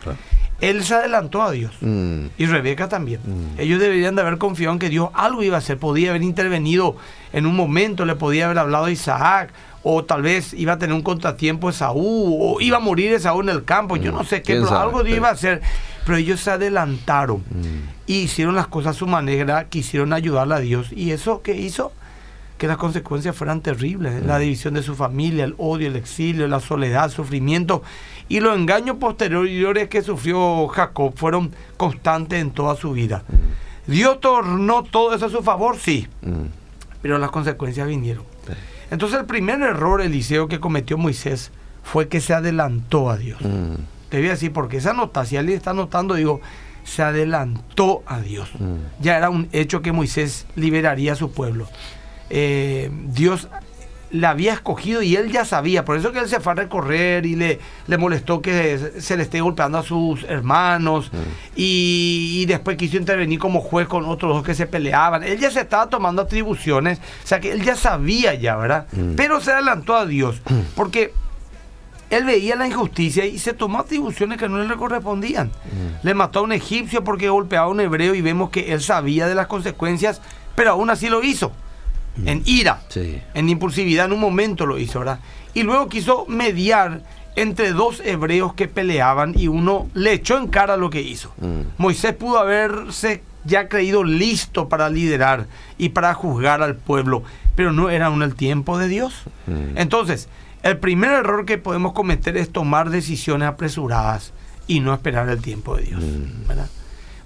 él 0.61 0.85
se 0.85 0.95
adelantó 0.95 1.43
a 1.43 1.51
Dios. 1.51 1.75
Mm. 1.81 2.27
Y 2.39 2.47
Rebeca 2.47 2.89
también. 2.89 3.21
Mm. 3.25 3.59
Ellos 3.59 3.81
deberían 3.81 4.15
de 4.15 4.23
haber 4.23 4.39
confiado 4.39 4.73
en 4.73 4.79
que 4.79 4.89
Dios 4.89 5.09
algo 5.15 5.43
iba 5.43 5.57
a 5.57 5.59
hacer. 5.59 5.79
Podía 5.79 6.11
haber 6.11 6.23
intervenido 6.23 6.95
en 7.33 7.47
un 7.47 7.57
momento, 7.57 8.05
le 8.05 8.15
podía 8.15 8.45
haber 8.45 8.59
hablado 8.59 8.85
a 8.85 8.93
Isaac. 8.93 9.53
O 9.83 10.05
tal 10.05 10.23
vez 10.23 10.55
iba 10.55 10.75
a 10.75 10.79
tener 10.79 10.95
un 10.95 11.03
contratiempo 11.03 11.71
Esaú. 11.71 12.39
O 12.41 12.61
iba 12.61 12.77
a 12.77 12.81
morir 12.81 13.13
Esaú 13.13 13.41
en 13.41 13.49
el 13.49 13.65
campo. 13.65 13.97
Yo 13.97 14.13
mm. 14.13 14.15
no 14.15 14.23
sé 14.23 14.43
qué, 14.43 14.61
pero 14.61 14.79
algo 14.79 15.03
Dios 15.03 15.17
iba 15.17 15.29
a 15.29 15.33
hacer. 15.33 15.61
Pero 16.07 16.19
ellos 16.19 16.39
se 16.39 16.53
adelantaron. 16.53 17.43
Y 18.07 18.19
hicieron 18.19 18.55
las 18.55 18.69
cosas 18.69 18.95
a 18.95 18.99
su 19.01 19.09
manera. 19.09 19.65
Quisieron 19.65 20.13
ayudarle 20.13 20.55
a 20.55 20.61
Dios. 20.61 20.93
¿Y 20.93 21.11
eso 21.11 21.43
qué 21.43 21.57
hizo? 21.57 21.91
Que 22.63 22.69
las 22.69 22.77
consecuencias 22.77 23.35
fueran 23.35 23.61
terribles, 23.61 24.25
la 24.25 24.39
división 24.39 24.75
de 24.75 24.85
su 24.85 24.95
familia, 24.95 25.43
el 25.43 25.57
odio, 25.59 25.89
el 25.89 25.97
exilio, 25.97 26.47
la 26.47 26.61
soledad, 26.61 27.07
el 27.07 27.11
sufrimiento 27.11 27.83
y 28.29 28.39
los 28.39 28.57
engaños 28.57 28.99
posteriores 28.99 29.89
que 29.89 30.01
sufrió 30.01 30.69
Jacob 30.69 31.13
fueron 31.17 31.53
constantes 31.77 32.41
en 32.41 32.53
toda 32.53 32.77
su 32.77 32.93
vida. 32.93 33.25
Dios 33.89 34.21
tornó 34.21 34.85
todo 34.85 35.13
eso 35.13 35.27
a 35.27 35.29
su 35.29 35.43
favor, 35.43 35.77
sí. 35.77 36.07
pero 37.03 37.19
las 37.19 37.33
consecuencias 37.33 37.89
vinieron. 37.89 38.23
Entonces 38.93 39.19
el 39.19 39.27
primer 39.27 39.61
error, 39.63 40.01
Eliseo, 40.01 40.47
que 40.47 40.61
cometió 40.61 40.97
Moisés 40.97 41.51
fue 41.83 42.07
que 42.07 42.21
se 42.21 42.33
adelantó 42.33 43.11
a 43.11 43.17
Dios. 43.17 43.41
Mm. 43.41 43.75
Te 44.09 44.19
voy 44.19 44.29
a 44.29 44.31
decir, 44.31 44.53
porque 44.53 44.77
esa 44.77 44.93
nota, 44.93 45.25
si 45.25 45.37
alguien 45.37 45.57
está 45.57 45.73
notando, 45.73 46.15
digo, 46.15 46.41
se 46.85 47.03
adelantó 47.03 48.05
a 48.07 48.21
Dios. 48.21 48.53
Mm. 48.57 49.03
Ya 49.03 49.17
era 49.17 49.31
un 49.31 49.49
hecho 49.51 49.83
que 49.83 49.91
Moisés 49.91 50.47
liberaría 50.55 51.15
a 51.15 51.17
su 51.17 51.33
pueblo. 51.33 51.67
Eh, 52.35 52.91
Dios 53.09 53.47
la 54.11 54.31
había 54.31 54.55
escogido 54.55 55.03
y 55.03 55.17
él 55.17 55.31
ya 55.31 55.45
sabía, 55.45 55.85
por 55.85 55.97
eso 55.97 56.13
que 56.13 56.19
él 56.19 56.29
se 56.29 56.41
fue 56.41 56.53
a 56.53 56.55
recorrer 56.55 57.27
y 57.27 57.35
le, 57.35 57.61
le 57.87 57.99
molestó 57.99 58.41
que 58.41 58.79
se 58.99 59.17
le 59.17 59.23
esté 59.23 59.41
golpeando 59.41 59.79
a 59.79 59.83
sus 59.83 60.23
hermanos 60.25 61.11
mm. 61.13 61.17
y, 61.57 62.45
después 62.47 62.77
quiso 62.77 62.97
intervenir 62.97 63.39
como 63.39 63.61
juez 63.61 63.89
con 63.89 64.05
otros 64.05 64.35
dos 64.35 64.45
que 64.45 64.55
se 64.55 64.67
peleaban. 64.67 65.23
Él 65.23 65.39
ya 65.39 65.51
se 65.51 65.61
estaba 65.61 65.89
tomando 65.89 66.23
atribuciones, 66.23 66.99
o 66.99 67.27
sea 67.27 67.41
que 67.41 67.53
él 67.53 67.63
ya 67.63 67.77
sabía 67.77 68.35
ya, 68.35 68.57
¿verdad? 68.57 68.87
Mm. 68.93 69.15
Pero 69.15 69.41
se 69.41 69.53
adelantó 69.53 69.97
a 69.97 70.05
Dios, 70.05 70.41
mm. 70.49 70.75
porque 70.75 71.13
él 72.11 72.25
veía 72.25 72.57
la 72.57 72.67
injusticia 72.67 73.25
y 73.25 73.39
se 73.39 73.55
tomó 73.55 73.79
atribuciones 73.79 74.39
que 74.39 74.49
no 74.49 74.63
le 74.63 74.77
correspondían. 74.77 75.51
Le 76.03 76.13
mató 76.13 76.41
a 76.41 76.43
un 76.43 76.53
egipcio 76.53 77.03
porque 77.05 77.31
golpeaba 77.31 77.67
a 77.67 77.71
un 77.71 77.81
hebreo 77.81 78.15
y 78.15 78.21
vemos 78.21 78.51
que 78.51 78.75
él 78.75 78.83
sabía 78.83 79.27
de 79.27 79.35
las 79.35 79.47
consecuencias, 79.47 80.21
pero 80.55 80.73
aún 80.73 80.91
así 80.91 81.09
lo 81.09 81.23
hizo 81.23 81.53
en 82.25 82.43
ira, 82.45 82.83
en 83.35 83.49
impulsividad, 83.49 84.07
en 84.07 84.13
un 84.13 84.21
momento 84.21 84.67
lo 84.67 84.79
hizo, 84.79 85.01
¿verdad? 85.01 85.21
Y 85.55 85.63
luego 85.63 85.89
quiso 85.89 86.27
mediar 86.29 87.03
entre 87.37 87.73
dos 87.73 88.01
hebreos 88.05 88.55
que 88.55 88.69
peleaban 88.69 89.35
y 89.37 89.49
uno 89.49 89.89
le 89.95 90.13
echó 90.13 90.39
en 90.39 90.49
cara 90.49 90.77
lo 90.77 90.91
que 90.91 91.01
hizo. 91.01 91.33
Mm. 91.41 91.79
Moisés 91.79 92.15
pudo 92.15 92.39
haberse 92.39 93.23
ya 93.45 93.69
creído 93.69 94.05
listo 94.05 94.69
para 94.69 94.89
liderar 94.89 95.47
y 95.79 95.91
para 95.91 96.15
juzgar 96.15 96.63
al 96.63 96.77
pueblo, 96.77 97.23
pero 97.57 97.73
no 97.73 97.91
era 97.91 98.07
aún 98.07 98.23
el 98.23 98.35
tiempo 98.35 98.79
de 98.79 98.89
Dios. 98.89 99.23
Mm. 99.47 99.79
Entonces, 99.79 100.29
el 100.63 100.79
primer 100.79 101.13
error 101.13 101.45
que 101.45 101.59
podemos 101.59 101.93
cometer 101.93 102.37
es 102.37 102.51
tomar 102.51 102.91
decisiones 102.91 103.49
apresuradas 103.49 104.33
y 104.67 104.81
no 104.81 104.95
esperar 104.95 105.29
el 105.29 105.41
tiempo 105.41 105.77
de 105.77 105.85
Dios. 105.85 106.03
Mm. 106.03 106.53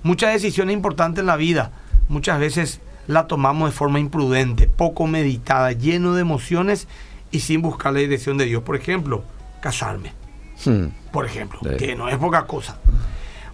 Muchas 0.03 0.33
decisiones 0.33 0.73
importantes 0.73 1.21
en 1.21 1.27
la 1.27 1.37
vida, 1.37 1.73
muchas 2.09 2.39
veces 2.39 2.81
la 3.07 3.27
tomamos 3.27 3.71
de 3.71 3.77
forma 3.77 4.01
imprudente, 4.01 4.67
poco 4.67 5.07
meditada, 5.07 5.73
lleno 5.73 6.15
de 6.15 6.23
emociones 6.23 6.89
y 7.31 7.41
sin 7.41 7.63
buscar 7.63 7.93
la 7.93 8.01
dirección 8.01 8.39
de 8.39 8.47
Dios. 8.47 8.63
Por 8.63 8.77
ejemplo, 8.77 9.25
casarme. 9.61 10.13
Hmm. 10.65 10.87
Por 11.13 11.27
ejemplo, 11.27 11.61
que 11.79 11.95
no 11.95 12.09
es 12.09 12.17
poca 12.17 12.47
cosa. 12.47 12.79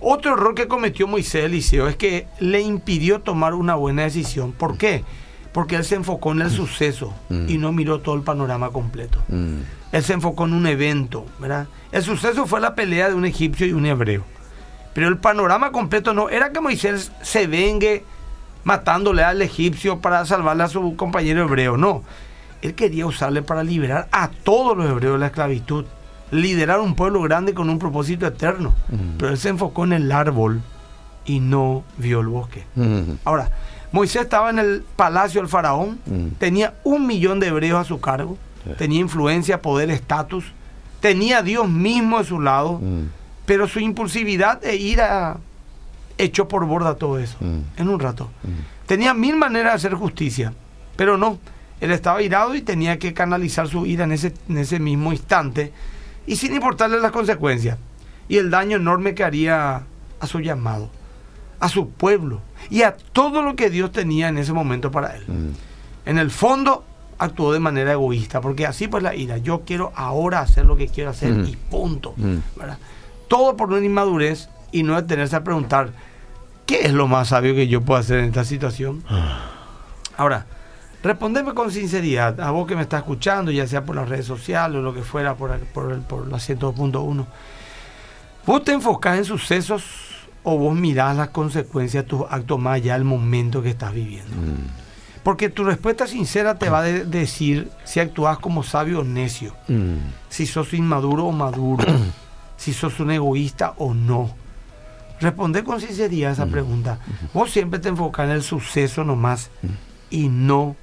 Otro 0.00 0.34
error 0.34 0.54
que 0.54 0.68
cometió 0.68 1.06
Moisés 1.06 1.44
Eliseo 1.44 1.88
es 1.88 1.96
que 1.96 2.26
le 2.40 2.60
impidió 2.60 3.20
tomar 3.20 3.54
una 3.54 3.74
buena 3.74 4.02
decisión. 4.02 4.52
¿Por 4.52 4.76
qué? 4.76 5.04
Porque 5.52 5.76
él 5.76 5.84
se 5.84 5.94
enfocó 5.94 6.32
en 6.32 6.42
el 6.42 6.48
hmm. 6.48 6.56
suceso 6.56 7.14
hmm. 7.28 7.48
y 7.48 7.58
no 7.58 7.72
miró 7.72 8.00
todo 8.00 8.14
el 8.14 8.22
panorama 8.22 8.70
completo. 8.70 9.18
Él 9.92 10.02
se 10.02 10.14
enfocó 10.14 10.46
en 10.46 10.54
un 10.54 10.66
evento, 10.66 11.26
¿verdad? 11.38 11.66
El 11.92 12.02
suceso 12.02 12.46
fue 12.46 12.60
la 12.60 12.74
pelea 12.74 13.08
de 13.08 13.14
un 13.14 13.26
egipcio 13.26 13.66
y 13.66 13.72
un 13.72 13.84
hebreo. 13.84 14.24
Pero 14.94 15.08
el 15.08 15.18
panorama 15.18 15.72
completo 15.72 16.12
no 16.12 16.28
era 16.28 16.52
que 16.52 16.60
Moisés 16.60 17.12
se 17.22 17.46
vengue 17.46 18.04
matándole 18.64 19.24
al 19.24 19.42
egipcio 19.42 20.00
para 20.00 20.24
salvarle 20.24 20.64
a 20.64 20.68
su 20.68 20.96
compañero 20.96 21.44
hebreo. 21.44 21.76
No, 21.76 22.02
él 22.62 22.74
quería 22.74 23.06
usarle 23.06 23.42
para 23.42 23.64
liberar 23.64 24.08
a 24.12 24.28
todos 24.28 24.76
los 24.76 24.88
hebreos 24.88 25.14
de 25.14 25.18
la 25.18 25.26
esclavitud, 25.26 25.84
liderar 26.30 26.80
un 26.80 26.94
pueblo 26.94 27.20
grande 27.22 27.54
con 27.54 27.68
un 27.68 27.78
propósito 27.78 28.26
eterno. 28.26 28.74
Pero 29.18 29.32
él 29.32 29.38
se 29.38 29.48
enfocó 29.48 29.84
en 29.84 29.92
el 29.92 30.12
árbol 30.12 30.62
y 31.24 31.40
no 31.40 31.84
vio 31.98 32.20
el 32.20 32.28
bosque. 32.28 32.64
Ahora, 33.24 33.50
Moisés 33.90 34.22
estaba 34.22 34.50
en 34.50 34.58
el 34.58 34.84
palacio 34.96 35.40
del 35.40 35.50
faraón, 35.50 35.98
tenía 36.38 36.74
un 36.84 37.06
millón 37.06 37.40
de 37.40 37.48
hebreos 37.48 37.80
a 37.80 37.84
su 37.84 38.00
cargo, 38.00 38.38
tenía 38.78 39.00
influencia, 39.00 39.60
poder, 39.60 39.90
estatus, 39.90 40.52
tenía 41.00 41.38
a 41.38 41.42
Dios 41.42 41.68
mismo 41.68 42.18
a 42.18 42.24
su 42.24 42.40
lado, 42.40 42.80
pero 43.44 43.66
su 43.66 43.80
impulsividad 43.80 44.64
e 44.64 44.76
ira 44.76 45.36
echó 46.22 46.48
por 46.48 46.66
borda 46.66 46.94
todo 46.96 47.18
eso 47.18 47.36
mm. 47.40 47.80
en 47.80 47.88
un 47.88 48.00
rato. 48.00 48.30
Mm. 48.42 48.86
Tenía 48.86 49.14
mil 49.14 49.36
maneras 49.36 49.72
de 49.72 49.88
hacer 49.88 49.94
justicia, 49.98 50.52
pero 50.96 51.16
no. 51.16 51.38
Él 51.80 51.90
estaba 51.90 52.22
irado 52.22 52.54
y 52.54 52.62
tenía 52.62 52.98
que 52.98 53.12
canalizar 53.12 53.68
su 53.68 53.86
ira 53.86 54.04
en 54.04 54.12
ese, 54.12 54.32
en 54.48 54.58
ese 54.58 54.78
mismo 54.78 55.12
instante 55.12 55.72
y 56.26 56.36
sin 56.36 56.54
importarle 56.54 57.00
las 57.00 57.10
consecuencias 57.10 57.76
y 58.28 58.36
el 58.36 58.50
daño 58.50 58.76
enorme 58.76 59.14
que 59.14 59.24
haría 59.24 59.82
a 60.20 60.26
su 60.26 60.40
llamado, 60.40 60.90
a 61.58 61.68
su 61.68 61.90
pueblo 61.90 62.40
y 62.70 62.82
a 62.82 62.96
todo 62.96 63.42
lo 63.42 63.56
que 63.56 63.68
Dios 63.68 63.90
tenía 63.90 64.28
en 64.28 64.38
ese 64.38 64.52
momento 64.52 64.90
para 64.90 65.16
él. 65.16 65.24
Mm. 65.26 66.08
En 66.08 66.18
el 66.18 66.30
fondo 66.30 66.84
actuó 67.18 67.52
de 67.52 67.60
manera 67.60 67.92
egoísta, 67.92 68.40
porque 68.40 68.66
así 68.66 68.88
pues 68.88 69.02
la 69.02 69.14
ira, 69.14 69.38
yo 69.38 69.62
quiero 69.64 69.92
ahora 69.94 70.40
hacer 70.40 70.66
lo 70.66 70.76
que 70.76 70.88
quiero 70.88 71.10
hacer 71.10 71.32
y 71.46 71.56
punto. 71.56 72.14
Todo 73.28 73.56
por 73.56 73.72
una 73.72 73.84
inmadurez 73.84 74.48
y 74.72 74.82
no 74.82 74.96
detenerse 74.96 75.36
a 75.36 75.44
preguntar, 75.44 75.92
¿qué 76.72 76.86
es 76.86 76.92
lo 76.92 77.06
más 77.06 77.28
sabio 77.28 77.54
que 77.54 77.68
yo 77.68 77.82
puedo 77.82 78.00
hacer 78.00 78.20
en 78.20 78.26
esta 78.26 78.44
situación? 78.44 79.04
Ah. 79.06 79.50
Ahora, 80.16 80.46
respondeme 81.02 81.52
con 81.52 81.70
sinceridad, 81.70 82.40
a 82.40 82.50
vos 82.50 82.66
que 82.66 82.74
me 82.74 82.82
estás 82.82 83.00
escuchando, 83.00 83.50
ya 83.50 83.66
sea 83.66 83.84
por 83.84 83.94
las 83.94 84.08
redes 84.08 84.24
sociales 84.24 84.78
o 84.78 84.82
lo 84.82 84.94
que 84.94 85.02
fuera, 85.02 85.34
por, 85.34 85.58
por, 85.58 85.92
el, 85.92 86.00
por 86.00 86.26
la 86.28 86.38
102.1, 86.38 87.26
¿vos 88.46 88.64
te 88.64 88.72
enfocás 88.72 89.18
en 89.18 89.24
sucesos 89.26 89.84
o 90.42 90.56
vos 90.56 90.74
mirás 90.74 91.14
las 91.14 91.28
consecuencias 91.28 92.04
de 92.04 92.08
tus 92.08 92.22
actos 92.30 92.58
más 92.58 92.76
allá 92.76 92.94
del 92.94 93.04
momento 93.04 93.62
que 93.62 93.68
estás 93.68 93.92
viviendo? 93.92 94.34
Mm. 94.34 95.22
Porque 95.22 95.50
tu 95.50 95.64
respuesta 95.64 96.06
sincera 96.06 96.58
te 96.58 96.70
va 96.70 96.80
a 96.80 96.82
decir 96.84 97.70
si 97.84 98.00
actúas 98.00 98.38
como 98.38 98.62
sabio 98.62 99.00
o 99.00 99.04
necio, 99.04 99.54
mm. 99.68 99.96
si 100.30 100.46
sos 100.46 100.72
inmaduro 100.72 101.26
o 101.26 101.32
maduro, 101.32 101.84
si 102.56 102.72
sos 102.72 102.98
un 102.98 103.10
egoísta 103.10 103.74
o 103.76 103.92
no 103.92 104.41
Responde 105.22 105.62
con 105.62 105.80
sinceridad 105.80 106.30
a 106.30 106.32
esa 106.34 106.46
pregunta. 106.46 106.98
Vos 107.32 107.50
siempre 107.50 107.78
te 107.78 107.88
enfocas 107.88 108.26
en 108.26 108.32
el 108.32 108.42
suceso 108.42 109.04
nomás 109.04 109.50
y 110.10 110.28
no 110.28 110.76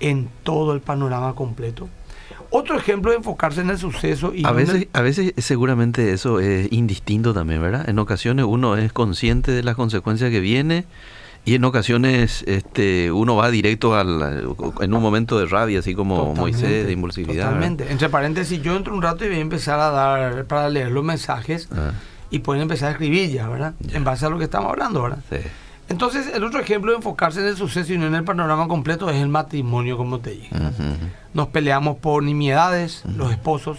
en 0.00 0.28
todo 0.42 0.74
el 0.74 0.80
panorama 0.80 1.34
completo. 1.34 1.88
Otro 2.50 2.76
ejemplo 2.76 3.10
de 3.10 3.18
enfocarse 3.18 3.60
en 3.60 3.70
el 3.70 3.78
suceso 3.78 4.32
y 4.34 4.44
a 4.44 4.52
veces, 4.52 4.88
a 4.92 5.00
veces 5.00 5.32
seguramente 5.38 6.12
eso 6.12 6.40
es 6.40 6.70
indistinto 6.72 7.32
también, 7.32 7.62
¿verdad? 7.62 7.88
En 7.88 7.98
ocasiones 7.98 8.44
uno 8.46 8.76
es 8.76 8.92
consciente 8.92 9.52
de 9.52 9.62
las 9.62 9.76
consecuencias 9.76 10.30
que 10.30 10.40
viene 10.40 10.84
y 11.44 11.54
en 11.54 11.64
ocasiones 11.64 12.44
este 12.46 13.12
uno 13.12 13.36
va 13.36 13.50
directo 13.50 13.94
al 13.94 14.48
en 14.80 14.94
un 14.94 15.02
momento 15.02 15.38
de 15.38 15.46
rabia, 15.46 15.78
así 15.78 15.94
como 15.94 16.34
Moisés 16.34 16.86
de 16.86 16.92
impulsividad. 16.92 17.46
Totalmente. 17.46 17.90
Entre 17.90 18.08
paréntesis, 18.08 18.60
yo 18.62 18.76
entro 18.76 18.94
un 18.94 19.02
rato 19.02 19.24
y 19.24 19.28
voy 19.28 19.38
a 19.38 19.40
empezar 19.40 19.78
a 19.78 19.90
dar 19.90 20.44
para 20.46 20.68
leer 20.68 20.90
los 20.90 21.04
mensajes. 21.04 21.68
Ah 21.72 21.92
y 22.30 22.40
pueden 22.40 22.62
empezar 22.62 22.88
a 22.88 22.92
escribir 22.92 23.30
ya, 23.30 23.48
¿verdad? 23.48 23.74
En 23.92 24.04
base 24.04 24.26
a 24.26 24.28
lo 24.28 24.38
que 24.38 24.44
estamos 24.44 24.70
hablando, 24.70 25.02
¿verdad? 25.02 25.18
Sí. 25.30 25.38
Entonces, 25.88 26.28
el 26.34 26.42
otro 26.42 26.60
ejemplo 26.60 26.90
de 26.90 26.96
enfocarse 26.96 27.40
en 27.40 27.46
el 27.46 27.56
suceso 27.56 27.92
y 27.92 27.98
no 27.98 28.06
en 28.06 28.14
el 28.14 28.24
panorama 28.24 28.66
completo 28.66 29.08
es 29.08 29.16
el 29.22 29.28
matrimonio, 29.28 29.96
como 29.96 30.18
te 30.18 30.30
dije. 30.30 30.50
Nos 31.32 31.48
peleamos 31.48 31.98
por 31.98 32.22
nimiedades, 32.22 33.04
los 33.04 33.30
esposos. 33.30 33.78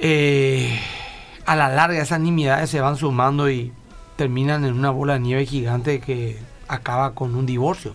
Eh, 0.00 0.80
a 1.46 1.54
la 1.54 1.68
larga 1.68 2.00
esas 2.00 2.20
nimiedades 2.20 2.70
se 2.70 2.80
van 2.80 2.96
sumando 2.96 3.48
y 3.48 3.72
terminan 4.16 4.64
en 4.64 4.74
una 4.74 4.90
bola 4.90 5.14
de 5.14 5.20
nieve 5.20 5.46
gigante 5.46 6.00
que 6.00 6.38
acaba 6.66 7.14
con 7.14 7.36
un 7.36 7.46
divorcio. 7.46 7.94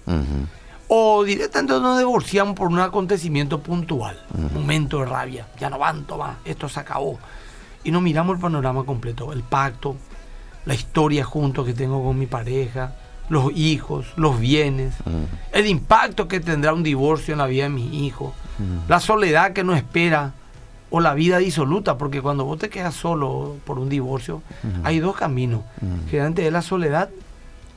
O 0.87 1.23
directamente 1.25 1.73
nos 1.73 1.97
divorciamos 1.97 2.55
por 2.55 2.67
un 2.67 2.79
acontecimiento 2.79 3.59
puntual, 3.59 4.17
un 4.33 4.53
momento 4.53 4.99
de 4.99 5.05
rabia. 5.07 5.47
Ya 5.59 5.69
no 5.69 5.77
van, 5.77 6.05
más, 6.17 6.37
esto 6.45 6.69
se 6.69 6.79
acabó 6.79 7.19
y 7.85 7.91
no 7.91 8.01
miramos 8.01 8.35
el 8.35 8.41
panorama 8.41 8.83
completo, 8.83 9.31
el 9.31 9.43
pacto, 9.43 9.95
la 10.65 10.73
historia 10.73 11.23
juntos 11.23 11.65
que 11.65 11.73
tengo 11.73 12.03
con 12.03 12.17
mi 12.17 12.25
pareja, 12.25 12.95
los 13.29 13.55
hijos, 13.55 14.07
los 14.17 14.39
bienes, 14.39 14.95
mm. 15.05 15.55
el 15.55 15.67
impacto 15.67 16.27
que 16.27 16.39
tendrá 16.39 16.73
un 16.73 16.83
divorcio 16.83 17.33
en 17.33 17.37
la 17.37 17.47
vida 17.47 17.63
de 17.63 17.69
mi 17.69 18.05
hijo, 18.05 18.33
mm. 18.57 18.89
la 18.89 18.99
soledad 18.99 19.53
que 19.53 19.63
nos 19.63 19.77
espera 19.77 20.33
o 20.89 20.99
la 20.99 21.13
vida 21.13 21.37
disoluta, 21.37 21.97
porque 21.97 22.21
cuando 22.21 22.43
vos 22.43 22.57
te 22.59 22.69
quedas 22.69 22.95
solo 22.95 23.55
por 23.65 23.79
un 23.79 23.87
divorcio, 23.87 24.41
mm. 24.63 24.85
hay 24.85 24.99
dos 24.99 25.15
caminos, 25.15 25.61
generalmente 26.09 26.45
es 26.45 26.51
la 26.51 26.61
soledad 26.61 27.09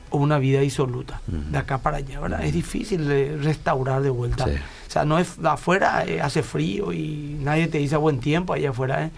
o 0.09 0.17
una 0.17 0.39
vida 0.39 0.61
disoluta, 0.61 1.21
de 1.27 1.57
acá 1.57 1.77
para 1.77 1.97
allá, 1.97 2.19
¿verdad? 2.19 2.43
Es 2.43 2.53
difícil 2.53 3.07
restaurar 3.43 4.01
de 4.01 4.09
vuelta. 4.09 4.47
O 4.89 4.91
sea, 4.91 5.05
no 5.05 5.19
es 5.19 5.37
afuera 5.43 6.03
eh, 6.07 6.19
hace 6.19 6.41
frío 6.41 6.91
y 6.91 7.37
nadie 7.41 7.67
te 7.67 7.77
dice 7.77 7.95
buen 7.95 8.19
tiempo 8.19 8.53
allá 8.53 8.71
afuera, 8.71 9.05
¿eh? 9.05 9.11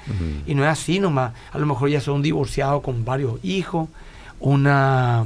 Y 0.46 0.54
no 0.54 0.66
es 0.66 0.70
así 0.70 1.00
nomás. 1.00 1.32
A 1.54 1.58
lo 1.60 1.66
mejor 1.66 1.88
ya 1.88 2.02
son 2.02 2.22
divorciados 2.22 2.84
con 2.84 3.06
varios 3.06 3.40
hijos, 3.42 3.88
una 4.42 5.26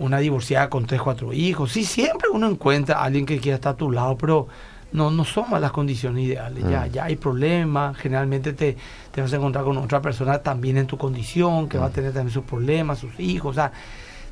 una 0.00 0.18
divorciada 0.18 0.68
con 0.68 0.86
tres, 0.86 1.00
cuatro 1.00 1.32
hijos. 1.32 1.70
Sí, 1.70 1.84
siempre 1.84 2.30
uno 2.32 2.48
encuentra 2.48 2.96
a 2.98 3.04
alguien 3.04 3.26
que 3.26 3.38
quiera 3.38 3.54
estar 3.54 3.74
a 3.74 3.76
tu 3.76 3.92
lado, 3.92 4.18
pero 4.18 4.48
no, 4.90 5.12
no 5.12 5.24
son 5.24 5.44
las 5.60 5.70
condiciones 5.70 6.24
ideales. 6.24 6.64
Ya, 6.68 6.88
ya 6.88 7.04
hay 7.04 7.14
problemas. 7.14 7.96
Generalmente 7.96 8.54
te, 8.54 8.76
te, 9.12 9.22
vas 9.22 9.32
a 9.32 9.36
encontrar 9.36 9.64
con 9.64 9.78
otra 9.78 10.02
persona 10.02 10.40
también 10.40 10.78
en 10.78 10.88
tu 10.88 10.98
condición, 10.98 11.68
que 11.68 11.78
va 11.78 11.86
a 11.86 11.90
tener 11.90 12.12
también 12.12 12.34
sus 12.34 12.42
problemas, 12.42 12.98
sus 12.98 13.20
hijos. 13.20 13.52
O 13.52 13.54
sea, 13.54 13.70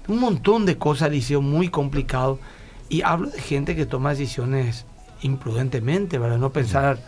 un 0.09 0.19
montón 0.19 0.67
de 0.67 0.77
cosas, 0.77 1.12
Liceo, 1.12 1.41
muy 1.41 1.69
complicado 1.69 2.41
Y 2.88 3.02
hablo 3.02 3.28
de 3.30 3.40
gente 3.40 3.76
que 3.76 3.87
toma 3.87 4.11
decisiones 4.11 4.85
imprudentemente, 5.23 6.18
¿verdad? 6.18 6.38
No 6.38 6.50
pensar, 6.50 6.99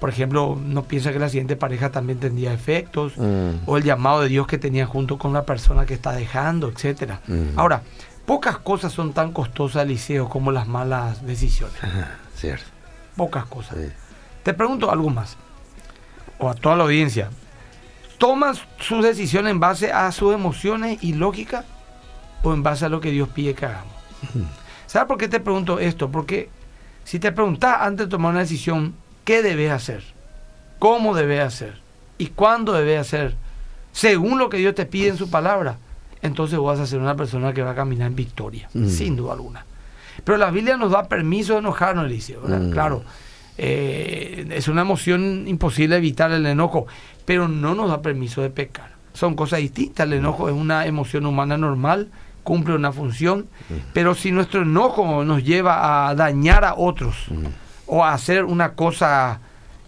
por 0.00 0.10
ejemplo, 0.10 0.58
no 0.62 0.84
piensa 0.84 1.12
que 1.12 1.18
la 1.18 1.28
siguiente 1.28 1.56
pareja 1.56 1.90
también 1.90 2.18
tendría 2.20 2.52
efectos, 2.52 3.16
Mm. 3.16 3.50
o 3.66 3.76
el 3.76 3.84
llamado 3.84 4.20
de 4.22 4.28
Dios 4.28 4.46
que 4.46 4.58
tenía 4.58 4.86
junto 4.86 5.18
con 5.18 5.32
la 5.32 5.44
persona 5.46 5.86
que 5.86 5.94
está 5.94 6.12
dejando, 6.12 6.68
etcétera. 6.68 7.20
Mm. 7.26 7.58
Ahora, 7.58 7.82
pocas 8.26 8.58
cosas 8.58 8.92
son 8.92 9.12
tan 9.12 9.32
costosas, 9.32 9.84
Eliseo, 9.84 10.28
como 10.28 10.50
las 10.52 10.66
malas 10.68 11.24
decisiones. 11.26 11.76
Ajá, 11.82 12.18
Cierto. 12.34 12.66
Pocas 13.16 13.46
cosas. 13.46 13.76
Sí. 13.78 13.88
Te 14.42 14.52
pregunto 14.52 14.90
algo 14.90 15.08
más, 15.08 15.36
o 16.38 16.50
a 16.50 16.54
toda 16.54 16.76
la 16.76 16.82
audiencia. 16.84 17.30
¿Tomas 18.18 18.60
sus 18.78 19.02
decisiones 19.04 19.52
en 19.52 19.60
base 19.60 19.92
a 19.92 20.10
sus 20.12 20.34
emociones 20.34 20.98
y 21.02 21.14
lógica 21.14 21.64
o 22.42 22.52
en 22.52 22.62
base 22.62 22.84
a 22.84 22.88
lo 22.88 23.00
que 23.00 23.10
Dios 23.10 23.28
pide 23.28 23.54
que 23.54 23.66
hagamos? 23.66 23.94
¿Sabes 24.94 25.08
por 25.08 25.18
qué 25.18 25.26
te 25.26 25.40
pregunto 25.40 25.80
esto? 25.80 26.08
Porque 26.08 26.48
si 27.02 27.18
te 27.18 27.32
preguntas 27.32 27.78
antes 27.80 28.06
de 28.06 28.10
tomar 28.10 28.30
una 28.30 28.38
decisión, 28.42 28.94
¿qué 29.24 29.42
debes 29.42 29.72
hacer? 29.72 30.04
¿Cómo 30.78 31.16
debes 31.16 31.40
hacer? 31.40 31.80
¿Y 32.16 32.26
cuándo 32.28 32.72
debes 32.74 33.00
hacer? 33.00 33.34
Según 33.90 34.38
lo 34.38 34.48
que 34.48 34.58
Dios 34.58 34.76
te 34.76 34.86
pide 34.86 35.08
en 35.08 35.16
su 35.16 35.28
palabra, 35.28 35.78
entonces 36.22 36.60
vas 36.60 36.78
a 36.78 36.86
ser 36.86 37.00
una 37.00 37.16
persona 37.16 37.52
que 37.52 37.62
va 37.64 37.72
a 37.72 37.74
caminar 37.74 38.06
en 38.06 38.14
victoria, 38.14 38.68
Mm. 38.72 38.86
sin 38.86 39.16
duda 39.16 39.32
alguna. 39.32 39.66
Pero 40.22 40.38
la 40.38 40.52
Biblia 40.52 40.76
nos 40.76 40.92
da 40.92 41.08
permiso 41.08 41.54
de 41.54 41.58
enojarnos, 41.58 42.08
¿verdad? 42.44 42.60
Mm. 42.60 42.70
Claro, 42.70 43.02
eh, 43.58 44.46
es 44.52 44.68
una 44.68 44.82
emoción 44.82 45.48
imposible 45.48 45.96
evitar 45.96 46.30
el 46.30 46.46
enojo, 46.46 46.86
pero 47.24 47.48
no 47.48 47.74
nos 47.74 47.90
da 47.90 48.00
permiso 48.00 48.42
de 48.42 48.50
pecar. 48.50 48.90
Son 49.12 49.34
cosas 49.34 49.58
distintas. 49.58 50.06
El 50.06 50.12
enojo 50.12 50.48
es 50.48 50.54
una 50.54 50.86
emoción 50.86 51.26
humana 51.26 51.58
normal, 51.58 52.10
cumple 52.44 52.74
una 52.76 52.92
función, 52.92 53.48
pero 53.92 54.14
si 54.14 54.30
nuestro 54.30 54.62
enojo 54.62 55.24
nos 55.24 55.42
lleva 55.42 56.08
a 56.08 56.14
dañar 56.14 56.64
a 56.64 56.74
otros 56.76 57.16
Mm. 57.30 57.46
o 57.86 58.04
a 58.04 58.12
hacer 58.12 58.44
una 58.44 58.74
cosa 58.74 59.40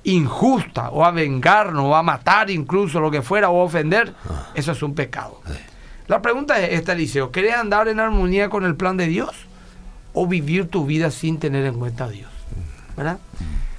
injusta 0.05 0.91
o 0.91 1.05
a 1.05 1.11
vengarnos 1.11 1.85
o 1.85 1.95
a 1.97 2.03
matar 2.03 2.51
incluso 2.51 3.01
lo 3.01 3.11
que 3.11 3.23
fuera 3.23 3.51
o 3.51 3.61
a 3.61 3.65
ofender, 3.65 4.15
Ah. 4.29 4.51
eso 4.55 4.73
es 4.73 4.83
un 4.83 4.95
pecado. 4.95 5.41
Sí. 5.47 5.53
La 6.09 6.23
pregunta 6.23 6.59
es 6.61 6.73
esta, 6.79 6.93
Eliseo, 6.93 7.31
¿querés 7.33 7.55
andar 7.55 7.89
en 7.89 7.99
armonía 8.01 8.49
con 8.49 8.65
el 8.65 8.77
plan 8.77 8.97
de 8.97 9.07
Dios 9.09 9.31
o 10.15 10.27
vivir 10.27 10.69
tu 10.69 10.87
vida 10.87 11.11
sin 11.11 11.39
tener 11.39 11.65
en 11.67 11.79
cuenta 11.79 12.05
a 12.05 12.09
Dios? 12.09 12.31
¿Verdad? 12.97 13.19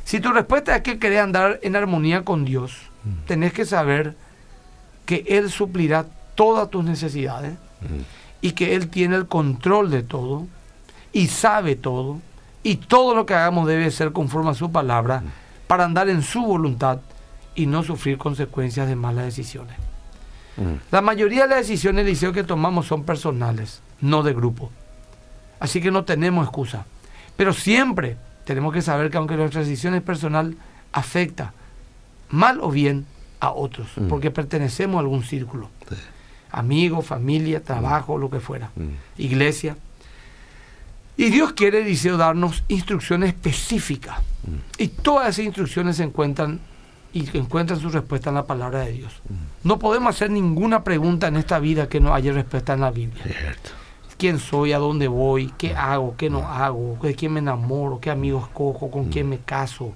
Si 0.04 0.20
tu 0.20 0.32
respuesta 0.32 0.76
es 0.76 0.82
que 0.84 1.00
querés 1.00 1.22
andar 1.22 1.60
en 1.64 1.76
armonía 1.76 2.24
con 2.24 2.44
Dios, 2.46 2.78
tenés 3.26 3.54
que 3.54 3.66
saber 3.66 4.16
que 5.06 5.24
Él 5.28 5.50
suplirá 5.50 6.06
todas 6.36 6.70
tus 6.70 6.84
necesidades 6.84 7.54
Mm. 7.80 8.02
Y 8.42 8.52
que 8.52 8.76
Él 8.76 8.90
tiene 8.90 9.16
el 9.16 9.28
control 9.28 9.90
de 9.92 10.04
todo 10.04 10.46
y 11.14 11.28
sabe 11.28 11.76
todo 11.76 12.20
y 12.64 12.76
todo 12.76 13.16
lo 13.16 13.26
que 13.26 13.34
hagamos 13.34 13.68
debe 13.68 13.90
ser 13.92 14.12
conforme 14.12 14.52
a 14.52 14.54
su 14.54 14.72
palabra 14.72 15.24
para 15.68 15.86
andar 15.86 16.10
en 16.10 16.22
su 16.22 16.42
voluntad 16.46 17.00
y 17.56 17.66
no 17.66 17.84
sufrir 17.84 18.18
consecuencias 18.18 18.88
de 18.88 18.96
malas 18.96 19.26
decisiones. 19.26 19.76
Mm. 20.58 20.74
La 20.92 21.02
mayoría 21.02 21.44
de 21.44 21.50
las 21.50 21.60
decisiones, 21.60 22.06
Eliseo, 22.06 22.34
que 22.34 22.44
tomamos 22.44 22.88
son 22.88 23.04
personales, 23.04 23.82
no 24.02 24.22
de 24.24 24.34
grupo. 24.34 24.72
Así 25.60 25.82
que 25.82 25.90
no 25.92 26.04
tenemos 26.04 26.46
excusa. 26.46 26.86
Pero 27.36 27.54
siempre 27.54 28.18
tenemos 28.46 28.74
que 28.74 28.82
saber 28.82 29.10
que 29.10 29.18
aunque 29.18 29.36
nuestra 29.36 29.62
decisión 29.62 29.94
es 29.96 30.02
personal, 30.04 30.56
afecta 30.92 31.54
mal 32.30 32.60
o 32.62 32.70
bien 32.72 33.06
a 33.40 33.52
otros, 33.52 33.88
Mm. 33.98 34.08
porque 34.08 34.32
pertenecemos 34.32 34.98
a 34.98 35.00
algún 35.00 35.24
círculo. 35.24 35.70
Sí. 35.90 35.96
Amigos, 36.52 37.06
familia, 37.06 37.64
trabajo, 37.64 38.18
lo 38.18 38.30
que 38.30 38.40
fuera. 38.40 38.72
Mm. 38.76 39.22
Iglesia. 39.22 39.78
Y 41.18 41.30
Dios 41.30 41.54
quiere, 41.54 41.82
Eliseo, 41.82 42.18
darnos 42.18 42.64
instrucciones 42.68 43.30
específicas. 43.30 44.20
Y 44.78 44.88
todas 44.88 45.30
esas 45.30 45.46
instrucciones 45.46 45.98
se 45.98 46.04
encuentran 46.04 46.60
y 47.12 47.38
encuentran 47.38 47.80
su 47.80 47.90
respuesta 47.90 48.30
en 48.30 48.36
la 48.36 48.46
palabra 48.46 48.82
de 48.82 48.94
Dios. 48.94 49.14
No 49.64 49.80
podemos 49.80 50.16
hacer 50.16 50.30
ninguna 50.30 50.84
pregunta 50.84 51.28
en 51.28 51.38
esta 51.38 51.60
vida 51.60 51.90
que 51.90 52.00
no 52.00 52.14
haya 52.14 52.32
respuesta 52.32 52.74
en 52.74 52.82
la 52.82 52.92
Biblia. 52.92 53.24
Cierto. 53.24 53.72
¿Quién 54.18 54.40
soy? 54.40 54.74
¿A 54.74 54.78
dónde 54.78 55.08
voy? 55.08 55.54
¿Qué 55.58 55.76
hago? 55.76 56.16
¿Qué 56.18 56.30
no 56.30 56.48
hago? 56.48 56.98
¿De 57.02 57.16
quién 57.16 57.34
me 57.34 57.40
enamoro? 57.40 58.00
¿Qué 58.00 58.10
amigos 58.10 58.48
cojo? 58.50 58.90
¿Con 58.90 59.10
quién 59.10 59.30
me 59.30 59.40
caso? 59.40 59.94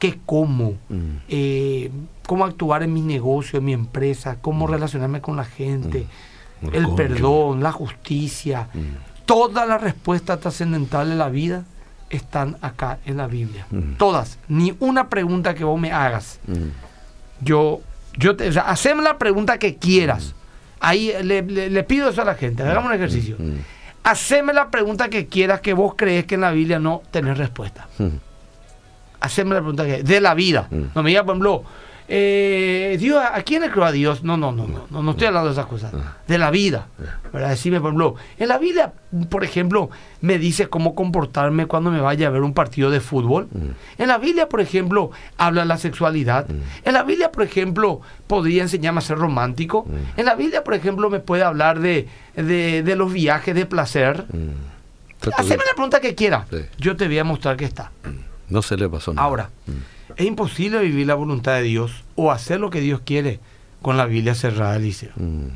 ¿Qué 0.00 0.18
como? 0.26 0.72
Mm. 0.88 1.16
Eh, 1.28 1.90
¿Cómo 2.26 2.44
actuar 2.44 2.82
en 2.82 2.92
mi 2.92 3.00
negocio, 3.02 3.58
en 3.60 3.64
mi 3.66 3.72
empresa? 3.72 4.38
¿Cómo 4.40 4.66
relacionarme 4.66 5.20
con 5.20 5.36
la 5.36 5.44
gente? 5.44 6.06
El 6.62 6.74
El 6.74 6.94
perdón, 6.96 7.62
la 7.62 7.70
justicia. 7.70 8.68
Mm. 8.74 8.80
Todas 9.26 9.68
las 9.68 9.80
respuestas 9.80 10.40
trascendentales 10.40 11.10
de 11.10 11.16
la 11.16 11.28
vida 11.28 11.64
están 12.08 12.56
acá 12.62 12.98
en 13.06 13.18
la 13.18 13.26
Biblia. 13.28 13.66
Mm. 13.70 13.92
Todas. 13.98 14.38
Ni 14.48 14.74
una 14.80 15.08
pregunta 15.08 15.54
que 15.54 15.62
vos 15.64 15.78
me 15.80 15.92
hagas. 15.92 16.40
Mm. 16.48 17.44
Yo, 17.44 17.80
yo 18.18 18.34
te, 18.36 18.48
o 18.48 18.52
sea, 18.52 18.62
haceme 18.62 19.02
la 19.02 19.18
pregunta 19.18 19.58
que 19.58 19.76
quieras. 19.76 20.34
Ahí 20.80 21.12
le, 21.22 21.42
le- 21.42 21.70
le 21.70 21.82
pido 21.84 22.08
eso 22.08 22.22
a 22.22 22.24
la 22.24 22.34
gente. 22.34 22.62
Hagamos 22.62 22.86
un 22.90 22.94
ejercicio. 22.96 23.36
Mm. 23.38 23.56
Haceme 24.02 24.52
la 24.54 24.70
pregunta 24.70 25.08
que 25.10 25.26
quieras 25.26 25.60
que 25.60 25.74
vos 25.74 25.94
crees 25.96 26.24
que 26.24 26.36
en 26.36 26.40
la 26.40 26.50
Biblia 26.52 26.78
no 26.78 27.02
tenés 27.10 27.36
respuesta. 27.38 27.86
Mm. 29.20 29.24
Haceme 29.24 29.54
la 29.54 29.60
pregunta 29.60 29.84
que 29.84 30.02
de 30.02 30.20
la 30.20 30.34
vida. 30.34 30.68
Mm. 30.70 30.82
No 30.94 31.02
me 31.02 31.10
digas, 31.10 31.24
por 31.24 31.34
ejemplo, 31.34 31.64
eh, 32.12 32.96
Dios, 32.98 33.22
¿a 33.22 33.40
quién 33.42 33.62
le 33.62 33.70
creo 33.70 33.84
a 33.84 33.92
Dios? 33.92 34.24
No, 34.24 34.36
no, 34.36 34.50
no, 34.50 34.66
no, 34.66 34.86
no, 34.90 35.00
no 35.00 35.10
estoy 35.12 35.28
hablando 35.28 35.46
de 35.46 35.52
esas 35.52 35.66
cosas. 35.66 35.92
Ah. 35.94 36.16
De 36.26 36.38
la 36.38 36.50
vida. 36.50 36.88
¿verdad? 37.32 37.50
Decime, 37.50 37.80
por 37.80 37.90
ejemplo, 37.90 38.16
en 38.36 38.48
la 38.48 38.58
Biblia, 38.58 38.92
por 39.28 39.44
ejemplo, 39.44 39.90
me 40.20 40.36
dice 40.38 40.68
cómo 40.68 40.96
comportarme 40.96 41.66
cuando 41.66 41.92
me 41.92 42.00
vaya 42.00 42.26
a 42.26 42.30
ver 42.30 42.42
un 42.42 42.52
partido 42.52 42.90
de 42.90 42.98
fútbol. 42.98 43.46
Mm. 43.52 44.02
En 44.02 44.08
la 44.08 44.18
Biblia, 44.18 44.48
por 44.48 44.60
ejemplo, 44.60 45.12
habla 45.38 45.60
de 45.60 45.68
la 45.68 45.78
sexualidad. 45.78 46.46
En 46.84 46.92
la 46.94 47.04
Biblia, 47.04 47.30
por 47.30 47.44
ejemplo, 47.44 48.00
podría 48.26 48.62
enseñarme 48.62 48.98
a 48.98 49.02
ser 49.02 49.16
romántico. 49.16 49.86
En 50.16 50.24
la 50.24 50.34
Biblia, 50.34 50.64
por 50.64 50.74
ejemplo, 50.74 51.10
me 51.10 51.20
puede 51.20 51.44
hablar 51.44 51.78
de, 51.78 52.08
de, 52.34 52.82
de 52.82 52.96
los 52.96 53.12
viajes 53.12 53.54
de 53.54 53.66
placer. 53.66 54.24
Mm. 54.32 55.30
Haceme 55.36 55.62
la 55.64 55.74
pregunta 55.74 56.00
que 56.00 56.16
quiera. 56.16 56.44
Yo 56.76 56.96
te 56.96 57.06
voy 57.06 57.18
a 57.20 57.24
mostrar 57.24 57.56
que 57.56 57.66
está. 57.66 57.92
No 58.50 58.62
se 58.62 58.76
le 58.76 58.88
pasó 58.88 59.14
nada. 59.14 59.26
Ahora, 59.26 59.50
es 60.16 60.26
imposible 60.26 60.80
vivir 60.80 61.06
la 61.06 61.14
voluntad 61.14 61.54
de 61.54 61.62
Dios 61.62 62.04
o 62.16 62.30
hacer 62.30 62.60
lo 62.60 62.70
que 62.70 62.80
Dios 62.80 63.00
quiere 63.04 63.40
con 63.80 63.96
la 63.96 64.06
Biblia 64.06 64.34
cerrada, 64.34 64.76
Eliseo. 64.76 65.12
Mm. 65.16 65.48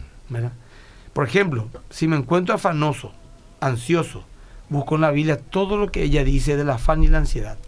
Por 1.12 1.26
ejemplo, 1.26 1.68
si 1.90 2.08
me 2.08 2.16
encuentro 2.16 2.54
afanoso, 2.54 3.12
ansioso, 3.60 4.24
busco 4.68 4.94
en 4.96 5.02
la 5.02 5.10
Biblia 5.10 5.38
todo 5.38 5.76
lo 5.76 5.90
que 5.90 6.02
ella 6.02 6.24
dice 6.24 6.56
del 6.56 6.70
afán 6.70 7.04
y 7.04 7.08
la 7.08 7.18
ansiedad. 7.18 7.58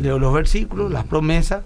Leo 0.00 0.18
los 0.18 0.32
versículos, 0.32 0.90
las 0.90 1.04
promesas, 1.04 1.64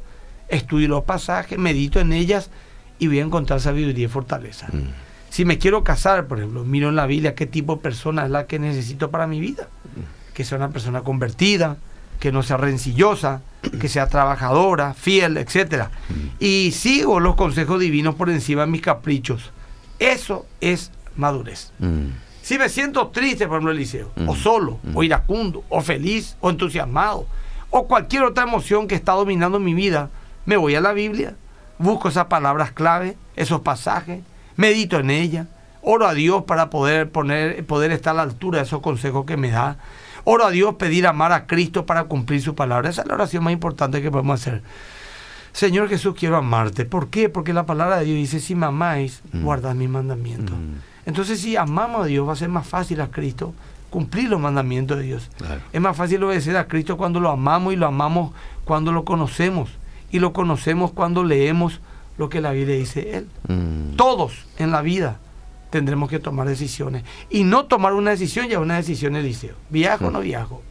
estudio 0.48 0.88
los 0.88 1.04
pasajes, 1.04 1.58
medito 1.58 2.00
en 2.00 2.12
ellas 2.12 2.50
y 2.98 3.06
voy 3.06 3.20
a 3.20 3.24
encontrar 3.24 3.60
sabiduría 3.60 4.06
y 4.06 4.08
fortaleza. 4.08 4.68
Mm. 4.72 4.90
Si 5.30 5.44
me 5.44 5.58
quiero 5.58 5.84
casar, 5.84 6.26
por 6.26 6.38
ejemplo, 6.38 6.64
miro 6.64 6.88
en 6.88 6.96
la 6.96 7.06
Biblia 7.06 7.34
qué 7.34 7.46
tipo 7.46 7.76
de 7.76 7.82
persona 7.82 8.24
es 8.24 8.30
la 8.30 8.46
que 8.46 8.58
necesito 8.58 9.10
para 9.10 9.26
mi 9.26 9.40
vida. 9.40 9.68
Que 10.34 10.44
sea 10.44 10.56
una 10.56 10.70
persona 10.70 11.02
convertida, 11.02 11.76
que 12.18 12.32
no 12.32 12.42
sea 12.42 12.56
rencillosa, 12.56 13.42
que 13.80 13.88
sea 13.88 14.08
trabajadora, 14.08 14.94
fiel, 14.94 15.36
etcétera. 15.36 15.90
Y 16.38 16.72
sigo 16.72 17.20
los 17.20 17.34
consejos 17.36 17.80
divinos 17.80 18.14
por 18.14 18.30
encima 18.30 18.62
de 18.62 18.66
mis 18.72 18.80
caprichos. 18.82 19.50
Eso 19.98 20.46
es 20.60 20.90
madurez. 21.16 21.72
Mm. 21.78 22.08
Si 22.42 22.56
me 22.58 22.68
siento 22.68 23.08
triste, 23.08 23.46
por 23.46 23.56
ejemplo, 23.56 23.72
Eliseo, 23.72 24.10
o 24.26 24.32
Mm. 24.34 24.36
solo, 24.36 24.78
Mm. 24.82 24.96
o 24.96 25.02
iracundo, 25.02 25.64
o 25.68 25.80
feliz, 25.80 26.36
o 26.40 26.50
entusiasmado, 26.50 27.26
o 27.70 27.86
cualquier 27.86 28.22
otra 28.22 28.44
emoción 28.44 28.88
que 28.88 28.94
está 28.94 29.12
dominando 29.12 29.58
mi 29.60 29.74
vida, 29.74 30.08
me 30.46 30.56
voy 30.56 30.74
a 30.74 30.80
la 30.80 30.92
Biblia, 30.92 31.34
busco 31.78 32.08
esas 32.08 32.26
palabras 32.26 32.72
clave, 32.72 33.16
esos 33.36 33.60
pasajes, 33.60 34.20
medito 34.56 34.98
en 34.98 35.10
ella, 35.10 35.46
oro 35.82 36.06
a 36.06 36.14
Dios 36.14 36.44
para 36.44 36.70
poder, 36.70 37.10
poner, 37.10 37.64
poder 37.66 37.92
estar 37.92 38.12
a 38.12 38.16
la 38.16 38.22
altura 38.22 38.58
de 38.58 38.64
esos 38.64 38.80
consejos 38.80 39.26
que 39.26 39.36
me 39.36 39.50
da. 39.50 39.76
Oro 40.30 40.44
a 40.44 40.50
Dios 40.50 40.74
pedir 40.74 41.06
amar 41.06 41.32
a 41.32 41.46
Cristo 41.46 41.86
para 41.86 42.04
cumplir 42.04 42.42
su 42.42 42.54
palabra. 42.54 42.90
Esa 42.90 43.00
es 43.00 43.08
la 43.08 43.14
oración 43.14 43.42
más 43.44 43.52
importante 43.54 44.02
que 44.02 44.10
podemos 44.10 44.38
hacer. 44.38 44.62
Señor 45.52 45.88
Jesús, 45.88 46.14
quiero 46.18 46.36
amarte. 46.36 46.84
¿Por 46.84 47.08
qué? 47.08 47.30
Porque 47.30 47.54
la 47.54 47.64
palabra 47.64 47.98
de 47.98 48.04
Dios 48.04 48.16
dice, 48.18 48.38
si 48.38 48.54
me 48.54 48.66
amáis, 48.66 49.22
Mm. 49.32 49.42
guardad 49.42 49.74
mis 49.74 49.88
mandamientos. 49.88 50.54
Mm. 50.54 51.06
Entonces, 51.06 51.40
si 51.40 51.56
amamos 51.56 52.02
a 52.02 52.04
Dios, 52.04 52.28
va 52.28 52.34
a 52.34 52.36
ser 52.36 52.50
más 52.50 52.66
fácil 52.66 53.00
a 53.00 53.10
Cristo 53.10 53.54
cumplir 53.88 54.28
los 54.28 54.38
mandamientos 54.38 54.98
de 54.98 55.04
Dios. 55.04 55.30
Claro. 55.38 55.62
Es 55.72 55.80
más 55.80 55.96
fácil 55.96 56.22
obedecer 56.22 56.58
a 56.58 56.68
Cristo 56.68 56.98
cuando 56.98 57.20
lo 57.20 57.30
amamos 57.30 57.72
y 57.72 57.76
lo 57.76 57.86
amamos 57.86 58.32
cuando 58.66 58.92
lo 58.92 59.06
conocemos. 59.06 59.70
Y 60.10 60.18
lo 60.18 60.34
conocemos 60.34 60.92
cuando 60.92 61.24
leemos 61.24 61.80
lo 62.18 62.28
que 62.28 62.42
la 62.42 62.50
Biblia 62.52 62.76
dice 62.76 63.16
Él. 63.16 63.28
Mm. 63.48 63.96
Todos 63.96 64.44
en 64.58 64.72
la 64.72 64.82
vida 64.82 65.20
tendremos 65.70 66.08
que 66.08 66.18
tomar 66.18 66.48
decisiones. 66.48 67.04
Y 67.30 67.44
no 67.44 67.66
tomar 67.66 67.92
una 67.94 68.10
decisión 68.10 68.48
ya 68.48 68.56
es 68.56 68.62
una 68.62 68.76
decisión, 68.76 69.16
Eliseo. 69.16 69.54
¿Viajo 69.70 70.06
o 70.06 70.10
no 70.10 70.20
viajo? 70.20 70.62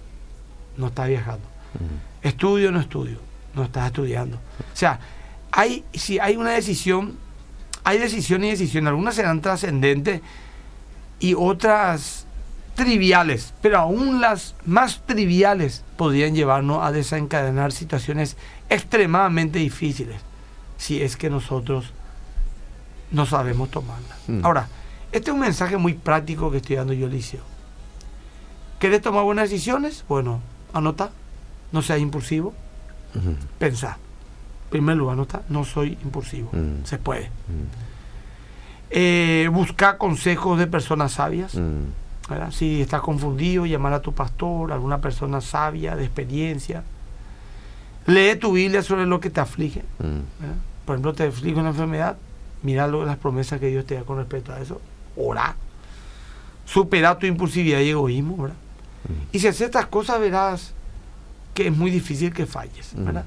No 0.77 0.87
estás 0.87 1.07
viajando. 1.07 1.45
Mm. 1.73 2.27
¿Estudio 2.27 2.69
o 2.69 2.71
no 2.71 2.79
estudio? 2.79 3.19
No 3.55 3.63
estás 3.63 3.87
estudiando. 3.87 4.37
O 4.37 4.75
sea, 4.75 4.99
hay, 5.51 5.83
si 5.93 6.19
hay 6.19 6.35
una 6.35 6.51
decisión, 6.51 7.17
hay 7.83 7.97
decisiones 7.97 8.47
y 8.47 8.51
decisiones. 8.51 8.89
Algunas 8.89 9.15
serán 9.15 9.41
trascendentes 9.41 10.21
y 11.19 11.33
otras 11.33 12.25
triviales, 12.75 13.53
pero 13.61 13.79
aún 13.79 14.21
las 14.21 14.53
más 14.65 15.01
triviales 15.05 15.83
podrían 15.97 16.35
llevarnos 16.35 16.83
a 16.83 16.91
desencadenar 16.91 17.71
situaciones 17.71 18.37
extremadamente 18.69 19.57
difíciles 19.57 20.21
si 20.77 21.01
es 21.01 21.17
que 21.17 21.31
nosotros 21.31 21.91
no 23.11 23.25
sabemos 23.25 23.71
tomarla. 23.71 24.15
Mm. 24.27 24.45
Ahora, 24.45 24.67
este 25.11 25.29
es 25.29 25.33
un 25.33 25.39
mensaje 25.39 25.77
muy 25.77 25.93
práctico 25.93 26.51
que 26.51 26.57
estoy 26.57 26.75
dando 26.75 26.93
yo, 26.93 27.07
Eliseo. 27.07 27.41
¿Querés 28.79 29.01
tomar 29.01 29.23
buenas 29.23 29.49
decisiones? 29.49 30.05
Bueno, 30.07 30.41
anota, 30.73 31.11
no 31.71 31.81
seas 31.81 31.99
impulsivo, 31.99 32.53
pensá. 33.57 33.97
primer 34.69 34.97
lugar, 34.97 35.13
anota, 35.13 35.41
no 35.49 35.63
soy 35.63 35.97
impulsivo, 36.03 36.49
mm. 36.51 36.85
se 36.85 36.97
puede. 36.97 37.25
Mm. 37.25 37.87
Eh, 38.89 39.49
busca 39.51 39.97
consejos 39.97 40.59
de 40.59 40.67
personas 40.67 41.13
sabias. 41.13 41.57
Si 42.51 42.81
estás 42.81 43.01
confundido, 43.01 43.65
llamar 43.65 43.93
a 43.93 44.01
tu 44.01 44.13
pastor, 44.13 44.73
alguna 44.73 44.99
persona 44.99 45.39
sabia, 45.39 45.95
de 45.95 46.03
experiencia. 46.03 46.83
Lee 48.05 48.35
tu 48.35 48.51
Biblia 48.53 48.83
sobre 48.83 49.05
lo 49.05 49.19
que 49.19 49.29
te 49.29 49.39
aflige. 49.39 49.83
Por 50.85 50.95
ejemplo, 50.95 51.13
te 51.13 51.27
aflige 51.27 51.59
una 51.59 51.69
enfermedad, 51.69 52.17
mira 52.63 52.87
las 52.87 53.17
promesas 53.17 53.59
que 53.59 53.67
Dios 53.67 53.85
te 53.85 53.95
da 53.95 54.03
con 54.03 54.17
respecto 54.17 54.53
a 54.53 54.59
eso, 54.59 54.81
ora, 55.17 55.55
supera 56.65 57.17
tu 57.17 57.25
impulsividad 57.25 57.79
y 57.79 57.89
egoísmo, 57.89 58.37
¿verdad? 58.37 58.57
Y 59.31 59.39
si 59.39 59.47
haces 59.47 59.61
estas 59.61 59.85
cosas 59.85 60.19
verás 60.19 60.73
que 61.53 61.67
es 61.67 61.75
muy 61.75 61.89
difícil 61.89 62.31
que 62.33 62.45
falles. 62.45 62.91
¿verdad? 62.95 63.25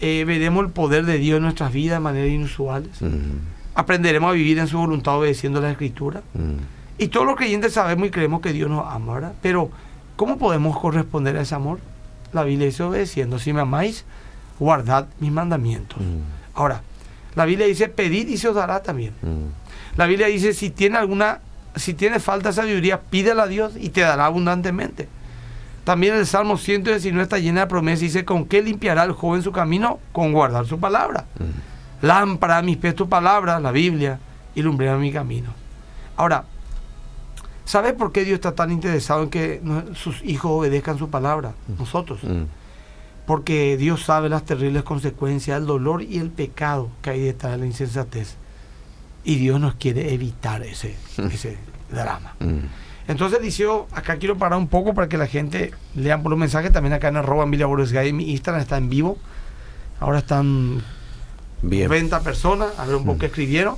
Eh, 0.00 0.24
veremos 0.24 0.64
el 0.64 0.70
poder 0.70 1.04
de 1.06 1.18
Dios 1.18 1.38
en 1.38 1.42
nuestras 1.42 1.72
vidas 1.72 1.96
de 1.96 2.00
manera 2.00 2.26
inusuales. 2.28 3.00
Aprenderemos 3.74 4.30
a 4.30 4.32
vivir 4.32 4.58
en 4.58 4.68
su 4.68 4.78
voluntad 4.78 5.18
obedeciendo 5.18 5.60
la 5.60 5.72
Escritura. 5.72 6.22
Y 6.98 7.08
todos 7.08 7.26
los 7.26 7.36
creyentes 7.36 7.72
sabemos 7.72 8.06
y 8.06 8.10
creemos 8.10 8.40
que 8.40 8.52
Dios 8.52 8.70
nos 8.70 8.86
ama, 8.86 9.14
¿verdad? 9.14 9.32
Pero, 9.42 9.70
¿cómo 10.14 10.38
podemos 10.38 10.78
corresponder 10.78 11.36
a 11.36 11.42
ese 11.42 11.54
amor? 11.56 11.80
La 12.32 12.44
Biblia 12.44 12.66
dice 12.66 12.84
obedeciendo. 12.84 13.40
Si 13.40 13.52
me 13.52 13.60
amáis, 13.60 14.04
guardad 14.60 15.08
mis 15.18 15.32
mandamientos. 15.32 15.98
Ahora, 16.54 16.82
la 17.34 17.44
Biblia 17.44 17.66
dice, 17.66 17.88
pedid 17.88 18.28
y 18.28 18.36
se 18.36 18.48
os 18.48 18.54
dará 18.54 18.82
también. 18.82 19.14
Mm. 19.22 19.46
La 19.98 20.06
Biblia 20.06 20.28
dice, 20.28 20.54
si 20.54 20.70
tiene 20.70 20.96
alguna, 20.96 21.40
si 21.74 21.92
tiene 21.92 22.20
falta 22.20 22.50
de 22.50 22.54
sabiduría, 22.54 23.00
pídela 23.00 23.42
a 23.42 23.46
Dios 23.48 23.72
y 23.76 23.88
te 23.88 24.02
dará 24.02 24.26
abundantemente. 24.26 25.08
También 25.82 26.14
el 26.14 26.24
Salmo 26.24 26.56
119 26.56 27.20
está 27.20 27.38
llena 27.38 27.62
de 27.62 27.66
promesas 27.66 28.02
y 28.02 28.04
dice, 28.06 28.24
¿con 28.24 28.46
qué 28.46 28.62
limpiará 28.62 29.02
el 29.02 29.10
joven 29.10 29.42
su 29.42 29.50
camino? 29.50 29.98
Con 30.12 30.32
guardar 30.32 30.66
su 30.66 30.78
palabra. 30.78 31.24
Mm. 31.40 32.06
Lámpara 32.06 32.58
a 32.58 32.62
mis 32.62 32.76
pies 32.76 32.94
tu 32.94 33.08
palabra, 33.08 33.58
la 33.58 33.72
Biblia, 33.72 34.20
y 34.54 34.62
lumbrera 34.62 34.96
mi 34.98 35.12
camino. 35.12 35.52
Ahora, 36.16 36.44
¿sabes 37.64 37.94
por 37.94 38.12
qué 38.12 38.24
Dios 38.24 38.36
está 38.36 38.54
tan 38.54 38.70
interesado 38.70 39.24
en 39.24 39.30
que 39.30 39.60
sus 39.94 40.22
hijos 40.22 40.52
obedezcan 40.52 40.96
su 40.96 41.10
palabra? 41.10 41.54
Mm. 41.66 41.78
Nosotros 41.80 42.20
porque 43.26 43.76
Dios 43.76 44.04
sabe 44.04 44.30
las 44.30 44.44
terribles 44.44 44.84
consecuencias, 44.84 45.58
el 45.58 45.66
dolor 45.66 46.02
y 46.02 46.16
el 46.16 46.30
pecado 46.30 46.88
que 47.02 47.10
hay 47.10 47.20
detrás 47.20 47.52
de 47.52 47.58
la 47.58 47.66
insensatez. 47.66 48.36
Y 49.24 49.36
Dios 49.36 49.60
nos 49.60 49.74
quiere 49.74 50.14
evitar 50.14 50.62
ese, 50.62 50.96
ese 51.30 51.58
drama. 51.90 52.34
Mm. 52.40 52.66
Entonces, 53.08 53.40
Liceo, 53.40 53.88
acá 53.92 54.16
quiero 54.16 54.36
parar 54.36 54.58
un 54.58 54.68
poco 54.68 54.94
para 54.94 55.08
que 55.08 55.16
la 55.16 55.26
gente 55.26 55.72
lean 55.94 56.22
por 56.22 56.30
los 56.30 56.38
mensajes. 56.38 56.72
También 56.72 56.92
acá 56.92 57.08
en 57.08 57.16
arroba 57.16 57.44
en 57.44 58.16
mi 58.16 58.30
Instagram 58.30 58.62
está 58.62 58.76
en 58.76 58.90
vivo. 58.90 59.18
Ahora 60.00 60.18
están 60.18 60.82
Bien. 61.62 61.88
90 61.88 62.20
personas, 62.20 62.78
a 62.78 62.86
ver 62.86 62.96
un 62.96 63.04
poco 63.04 63.16
mm. 63.16 63.18
qué 63.20 63.26
escribieron. 63.26 63.76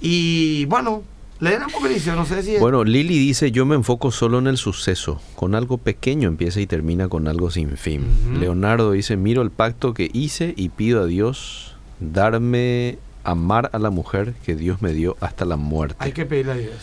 Y 0.00 0.66
bueno, 0.66 1.02
no 1.40 2.24
sé 2.24 2.42
si 2.42 2.56
Bueno, 2.58 2.84
Lili 2.84 3.18
dice, 3.18 3.50
yo 3.50 3.66
me 3.66 3.74
enfoco 3.74 4.10
solo 4.10 4.38
en 4.38 4.46
el 4.46 4.56
suceso. 4.56 5.20
Con 5.34 5.54
algo 5.54 5.78
pequeño 5.78 6.28
empieza 6.28 6.60
y 6.60 6.66
termina 6.66 7.08
con 7.08 7.28
algo 7.28 7.50
sin 7.50 7.76
fin. 7.76 8.06
Leonardo 8.40 8.92
dice, 8.92 9.16
miro 9.16 9.42
el 9.42 9.50
pacto 9.50 9.92
que 9.92 10.10
hice 10.12 10.54
y 10.56 10.70
pido 10.70 11.02
a 11.02 11.06
Dios 11.06 11.76
darme 12.00 12.98
amar 13.30 13.70
a 13.72 13.78
la 13.78 13.90
mujer 13.90 14.34
que 14.44 14.54
Dios 14.54 14.82
me 14.82 14.92
dio 14.92 15.16
hasta 15.20 15.44
la 15.44 15.56
muerte. 15.56 15.96
Hay 15.98 16.12
que 16.12 16.26
pedirle 16.26 16.52
a 16.52 16.56
Dios. 16.56 16.74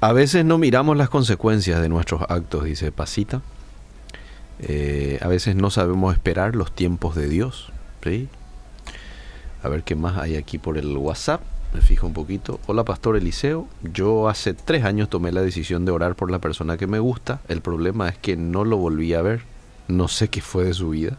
A 0.00 0.12
veces 0.12 0.44
no 0.44 0.58
miramos 0.58 0.96
las 0.96 1.08
consecuencias 1.08 1.80
de 1.80 1.88
nuestros 1.88 2.22
actos, 2.28 2.64
dice 2.64 2.92
Pasita. 2.92 3.42
Eh, 4.60 5.18
a 5.22 5.28
veces 5.28 5.56
no 5.56 5.70
sabemos 5.70 6.14
esperar 6.14 6.54
los 6.54 6.74
tiempos 6.74 7.14
de 7.14 7.28
Dios. 7.28 7.72
¿sí? 8.02 8.28
A 9.62 9.68
ver 9.68 9.82
qué 9.82 9.94
más 9.94 10.18
hay 10.18 10.36
aquí 10.36 10.58
por 10.58 10.78
el 10.78 10.96
WhatsApp 10.96 11.40
me 11.74 11.80
fijo 11.80 12.06
un 12.06 12.12
poquito. 12.12 12.60
Hola, 12.66 12.84
Pastor 12.84 13.16
Eliseo. 13.16 13.66
Yo 13.82 14.28
hace 14.28 14.54
tres 14.54 14.84
años 14.84 15.10
tomé 15.10 15.32
la 15.32 15.42
decisión 15.42 15.84
de 15.84 15.90
orar 15.90 16.14
por 16.14 16.30
la 16.30 16.38
persona 16.38 16.76
que 16.76 16.86
me 16.86 17.00
gusta. 17.00 17.40
El 17.48 17.60
problema 17.60 18.08
es 18.08 18.16
que 18.16 18.36
no 18.36 18.64
lo 18.64 18.76
volví 18.76 19.12
a 19.12 19.22
ver. 19.22 19.42
No 19.88 20.06
sé 20.06 20.28
qué 20.28 20.40
fue 20.40 20.64
de 20.64 20.72
su 20.72 20.90
vida. 20.90 21.18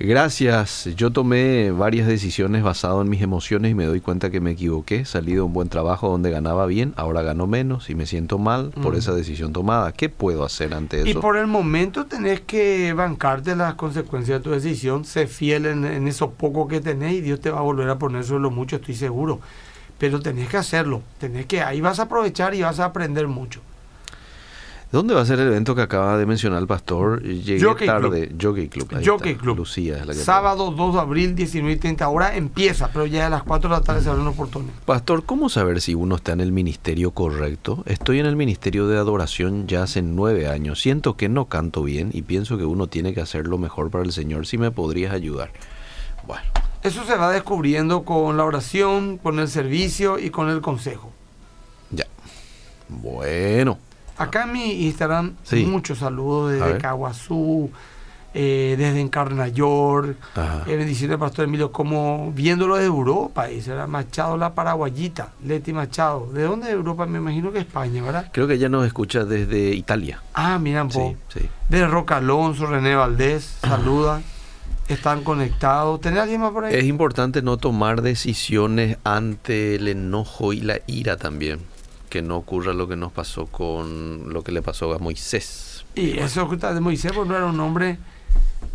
Gracias. 0.00 0.88
Yo 0.96 1.10
tomé 1.10 1.72
varias 1.72 2.06
decisiones 2.06 2.62
basado 2.62 3.02
en 3.02 3.08
mis 3.08 3.20
emociones 3.20 3.72
y 3.72 3.74
me 3.74 3.84
doy 3.84 4.00
cuenta 4.00 4.30
que 4.30 4.40
me 4.40 4.52
equivoqué. 4.52 5.04
Salí 5.04 5.34
de 5.34 5.40
un 5.40 5.52
buen 5.52 5.68
trabajo 5.68 6.08
donde 6.08 6.30
ganaba 6.30 6.66
bien, 6.66 6.94
ahora 6.96 7.22
gano 7.22 7.48
menos 7.48 7.90
y 7.90 7.96
me 7.96 8.06
siento 8.06 8.38
mal 8.38 8.70
por 8.70 8.94
esa 8.94 9.12
decisión 9.12 9.52
tomada. 9.52 9.92
¿Qué 9.92 10.08
puedo 10.08 10.44
hacer 10.44 10.72
ante 10.72 11.00
eso? 11.00 11.08
Y 11.08 11.14
por 11.14 11.36
el 11.36 11.48
momento 11.48 12.06
tenés 12.06 12.40
que 12.42 12.92
bancarte 12.92 13.56
las 13.56 13.74
consecuencias 13.74 14.38
de 14.38 14.44
tu 14.44 14.50
decisión, 14.50 15.04
ser 15.04 15.26
fiel 15.26 15.66
en, 15.66 15.84
en 15.84 16.06
eso 16.06 16.30
poco 16.30 16.68
que 16.68 16.80
tenés 16.80 17.14
y 17.14 17.20
Dios 17.20 17.40
te 17.40 17.50
va 17.50 17.58
a 17.58 17.62
volver 17.62 17.90
a 17.90 17.98
poner 17.98 18.22
sobre 18.24 18.42
lo 18.42 18.50
mucho, 18.52 18.76
estoy 18.76 18.94
seguro. 18.94 19.40
Pero 19.98 20.20
tenés 20.20 20.48
que 20.48 20.58
hacerlo, 20.58 21.02
tenés 21.18 21.46
que, 21.46 21.60
ahí 21.60 21.80
vas 21.80 21.98
a 21.98 22.04
aprovechar 22.04 22.54
y 22.54 22.62
vas 22.62 22.78
a 22.78 22.84
aprender 22.84 23.26
mucho. 23.26 23.60
¿Dónde 24.90 25.12
va 25.12 25.20
a 25.20 25.26
ser 25.26 25.38
el 25.38 25.48
evento 25.48 25.74
que 25.74 25.82
acaba 25.82 26.16
de 26.16 26.24
mencionar 26.24 26.62
el 26.62 26.66
pastor? 26.66 27.22
Llegué 27.22 27.62
Jockey 27.62 27.86
tarde. 27.86 28.28
Club. 28.28 28.42
Jockey 28.42 28.68
Club. 28.68 29.04
Jockey 29.04 29.34
Club. 29.34 29.58
Lucía 29.58 29.98
es 29.98 30.06
la 30.06 30.14
que 30.14 30.20
Sábado 30.20 30.70
2 30.70 30.94
de 30.94 31.00
abril, 31.00 31.34
19 31.34 31.74
y 31.74 31.76
30 31.76 32.08
horas 32.08 32.36
empieza, 32.36 32.88
pero 32.90 33.04
ya 33.04 33.26
a 33.26 33.30
las 33.30 33.42
4 33.42 33.68
de 33.68 33.76
la 33.76 33.82
tarde 33.82 34.00
se 34.00 34.08
abren 34.08 34.24
los 34.24 34.34
portones. 34.34 34.70
Pastor, 34.86 35.24
¿cómo 35.24 35.50
saber 35.50 35.82
si 35.82 35.94
uno 35.94 36.16
está 36.16 36.32
en 36.32 36.40
el 36.40 36.52
ministerio 36.52 37.10
correcto? 37.10 37.82
Estoy 37.84 38.18
en 38.20 38.24
el 38.24 38.34
ministerio 38.34 38.88
de 38.88 38.96
adoración 38.96 39.66
ya 39.66 39.82
hace 39.82 40.00
nueve 40.00 40.48
años. 40.48 40.80
Siento 40.80 41.18
que 41.18 41.28
no 41.28 41.46
canto 41.46 41.82
bien 41.82 42.08
y 42.14 42.22
pienso 42.22 42.56
que 42.56 42.64
uno 42.64 42.86
tiene 42.86 43.12
que 43.12 43.20
hacer 43.20 43.46
lo 43.46 43.58
mejor 43.58 43.90
para 43.90 44.04
el 44.04 44.12
Señor. 44.12 44.46
Si 44.46 44.56
me 44.56 44.70
podrías 44.70 45.12
ayudar. 45.12 45.50
Bueno. 46.26 46.44
Eso 46.82 47.04
se 47.04 47.16
va 47.16 47.30
descubriendo 47.30 48.04
con 48.04 48.38
la 48.38 48.44
oración, 48.44 49.18
con 49.18 49.38
el 49.38 49.48
servicio 49.48 50.18
y 50.18 50.30
con 50.30 50.48
el 50.48 50.62
consejo. 50.62 51.12
Ya. 51.90 52.06
Bueno. 52.88 53.78
Acá 54.18 54.44
en 54.44 54.52
mi 54.52 54.86
Instagram, 54.86 55.34
muchos 55.66 55.98
saludos 55.98 56.52
desde 56.52 56.78
Caguazú, 56.78 57.70
eh, 58.34 58.74
desde 58.76 59.00
Encarnayor, 59.00 60.16
eh, 60.66 60.76
bendiciones 60.76 61.18
pastor 61.18 61.44
Emilio, 61.44 61.70
como 61.70 62.32
viéndolo 62.32 62.76
de 62.76 62.84
Europa, 62.84 63.46
dice, 63.46 63.72
era 63.72 63.86
Machado 63.86 64.36
la 64.36 64.54
Paraguayita, 64.54 65.32
Leti 65.44 65.72
Machado. 65.72 66.26
¿De 66.32 66.42
dónde 66.42 66.66
de 66.66 66.72
Europa? 66.72 67.06
Me 67.06 67.18
imagino 67.18 67.52
que 67.52 67.60
España, 67.60 68.02
¿verdad? 68.02 68.28
Creo 68.32 68.48
que 68.48 68.54
ella 68.54 68.68
nos 68.68 68.84
escucha 68.86 69.24
desde 69.24 69.70
Italia. 69.70 70.20
Ah, 70.34 70.58
miran, 70.58 70.90
sí, 70.90 71.16
sí. 71.28 71.48
Desde 71.68 71.86
Roca 71.86 72.16
Alonso, 72.16 72.66
René 72.66 72.96
Valdés, 72.96 73.58
saludan. 73.62 74.24
Están 74.88 75.22
conectados. 75.22 76.00
¿Tenés 76.00 76.20
alguien 76.20 76.40
más 76.40 76.50
por 76.50 76.64
ahí? 76.64 76.74
Es 76.74 76.84
importante 76.84 77.42
no 77.42 77.56
tomar 77.58 78.02
decisiones 78.02 78.96
ante 79.04 79.74
el 79.74 79.86
enojo 79.86 80.52
y 80.54 80.60
la 80.62 80.80
ira 80.86 81.18
también 81.18 81.60
que 82.08 82.22
no 82.22 82.36
ocurra 82.36 82.72
lo 82.72 82.88
que 82.88 82.96
nos 82.96 83.12
pasó 83.12 83.46
con 83.46 84.32
lo 84.32 84.42
que 84.42 84.52
le 84.52 84.62
pasó 84.62 84.92
a 84.92 84.98
Moisés. 84.98 85.84
Y 85.94 86.18
eso 86.18 86.46
de 86.46 86.80
Moisés, 86.80 87.12
no 87.14 87.36
era 87.36 87.46
un 87.46 87.58
hombre. 87.60 87.98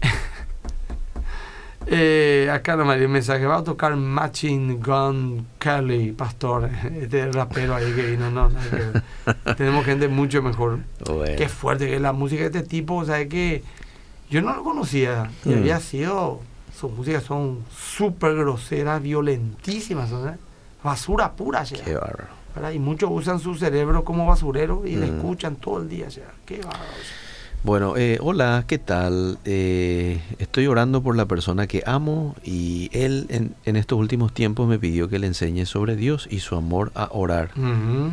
eh, 1.88 2.50
acá 2.52 2.76
no 2.76 2.86
me 2.86 2.98
dio 2.98 3.08
un 3.08 3.14
mensaje, 3.14 3.46
va 3.46 3.58
a 3.58 3.64
tocar 3.64 3.96
Matching 3.96 4.82
Gun 4.82 5.48
Kelly, 5.60 6.12
pastor, 6.12 6.70
este 7.02 7.32
rapero 7.32 7.76
ahí 7.76 7.92
que 7.94 8.12
vino, 8.12 8.30
no, 8.30 8.50
tenemos 9.58 9.86
gente 9.86 10.08
mucho 10.08 10.42
mejor. 10.42 10.80
Qué 11.38 11.48
fuerte 11.48 11.88
que 11.88 11.96
es 11.96 12.02
la 12.02 12.14
música 12.14 12.42
de 12.42 12.48
este 12.48 12.64
tipo, 12.64 12.96
o 12.96 13.06
sea, 13.06 13.26
que 13.28 13.64
yo 14.30 14.42
no 14.42 14.54
lo 14.56 14.64
conocía 14.64 15.32
y 15.46 15.50
mm. 15.50 15.58
había 15.58 15.80
sido, 15.80 16.42
sus 16.78 16.92
músicas 16.92 17.24
son 17.24 17.64
súper 17.74 18.36
groseras, 18.36 19.02
violentísimas, 19.02 20.10
basura 20.84 21.32
pura. 21.32 21.64
Qué 21.64 21.94
bárbaro. 21.94 22.43
Y 22.74 22.80
muchos 22.80 23.10
usan 23.12 23.40
su 23.40 23.56
cerebro 23.56 24.04
como 24.04 24.26
basurero 24.26 24.84
y 24.86 24.96
le 24.96 25.12
mm. 25.12 25.16
escuchan 25.16 25.56
todo 25.56 25.82
el 25.82 25.90
día. 25.90 26.08
Qué 26.46 26.62
Bueno, 27.64 27.98
eh, 27.98 28.20
hola, 28.22 28.64
¿qué 28.68 28.78
tal? 28.78 29.40
Eh, 29.44 30.22
estoy 30.38 30.68
orando 30.68 31.02
por 31.02 31.16
la 31.16 31.26
persona 31.26 31.68
que 31.68 31.84
amo 31.86 32.36
y 32.44 32.90
él 32.94 33.28
en, 33.30 33.76
estos 33.76 34.00
últimos 34.00 34.34
tiempos 34.34 34.68
me 34.68 34.80
pidió 34.80 35.10
que 35.10 35.20
le 35.20 35.28
enseñe 35.28 35.66
sobre 35.66 35.96
Dios 35.96 36.28
y 36.30 36.40
su 36.40 36.56
amor 36.56 36.92
a 36.96 37.10
orar. 37.12 37.52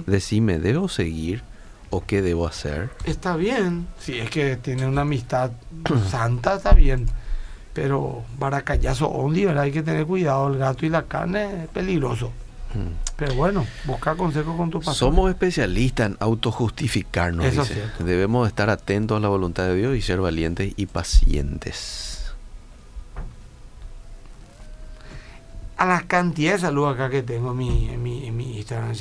Decime, 0.07 0.59
¿debo 0.59 0.89
seguir 0.89 1.43
o 1.91 2.05
qué 2.05 2.23
debo 2.23 2.47
hacer? 2.47 2.91
Está 3.05 3.37
bien, 3.37 3.87
si 3.99 4.19
es 4.19 4.31
que 4.31 4.57
tiene 4.57 4.87
una 4.87 5.03
amistad 5.03 5.51
santa, 6.11 6.57
está 6.57 6.73
bien. 6.73 7.07
Pero 7.73 8.25
baracallazo 8.39 9.09
ondi, 9.09 9.45
¿verdad? 9.45 9.65
Hay 9.65 9.73
que 9.73 9.83
tener 9.83 10.07
cuidado, 10.07 10.49
el 10.49 10.59
gato 10.59 10.87
y 10.87 10.89
la 10.89 11.05
carne 11.05 11.65
es 11.65 11.69
peligroso. 11.69 12.33
Pero 13.17 13.35
bueno, 13.35 13.67
busca 13.85 14.15
consejo 14.15 14.57
con 14.57 14.71
tu 14.71 14.79
pastor. 14.79 14.95
Somos 14.95 15.31
especialistas 15.31 16.11
en 16.11 16.17
autojustificarnos. 16.21 17.45
Eso 17.47 17.63
dice. 17.63 17.85
Debemos 17.99 18.47
estar 18.49 18.71
atentos 18.71 19.17
a 19.17 19.21
la 19.21 19.29
voluntad 19.29 19.65
de 19.65 19.77
Dios 19.77 19.97
y 19.97 20.03
ser 20.03 20.21
valientes 20.21 20.73
y 20.77 20.87
pacientes. 20.87 22.33
A 25.77 25.87
la 25.87 26.03
cantidad 26.03 26.53
de 26.53 26.59
saludos 26.59 26.95
acá 26.95 27.09
que 27.09 27.23
tengo 27.23 27.53
en 27.53 27.57
mi, 27.57 27.89
en 27.89 28.03
mi, 28.03 28.27
en 28.27 28.37
mi 28.37 28.59
Instagram, 28.59 28.95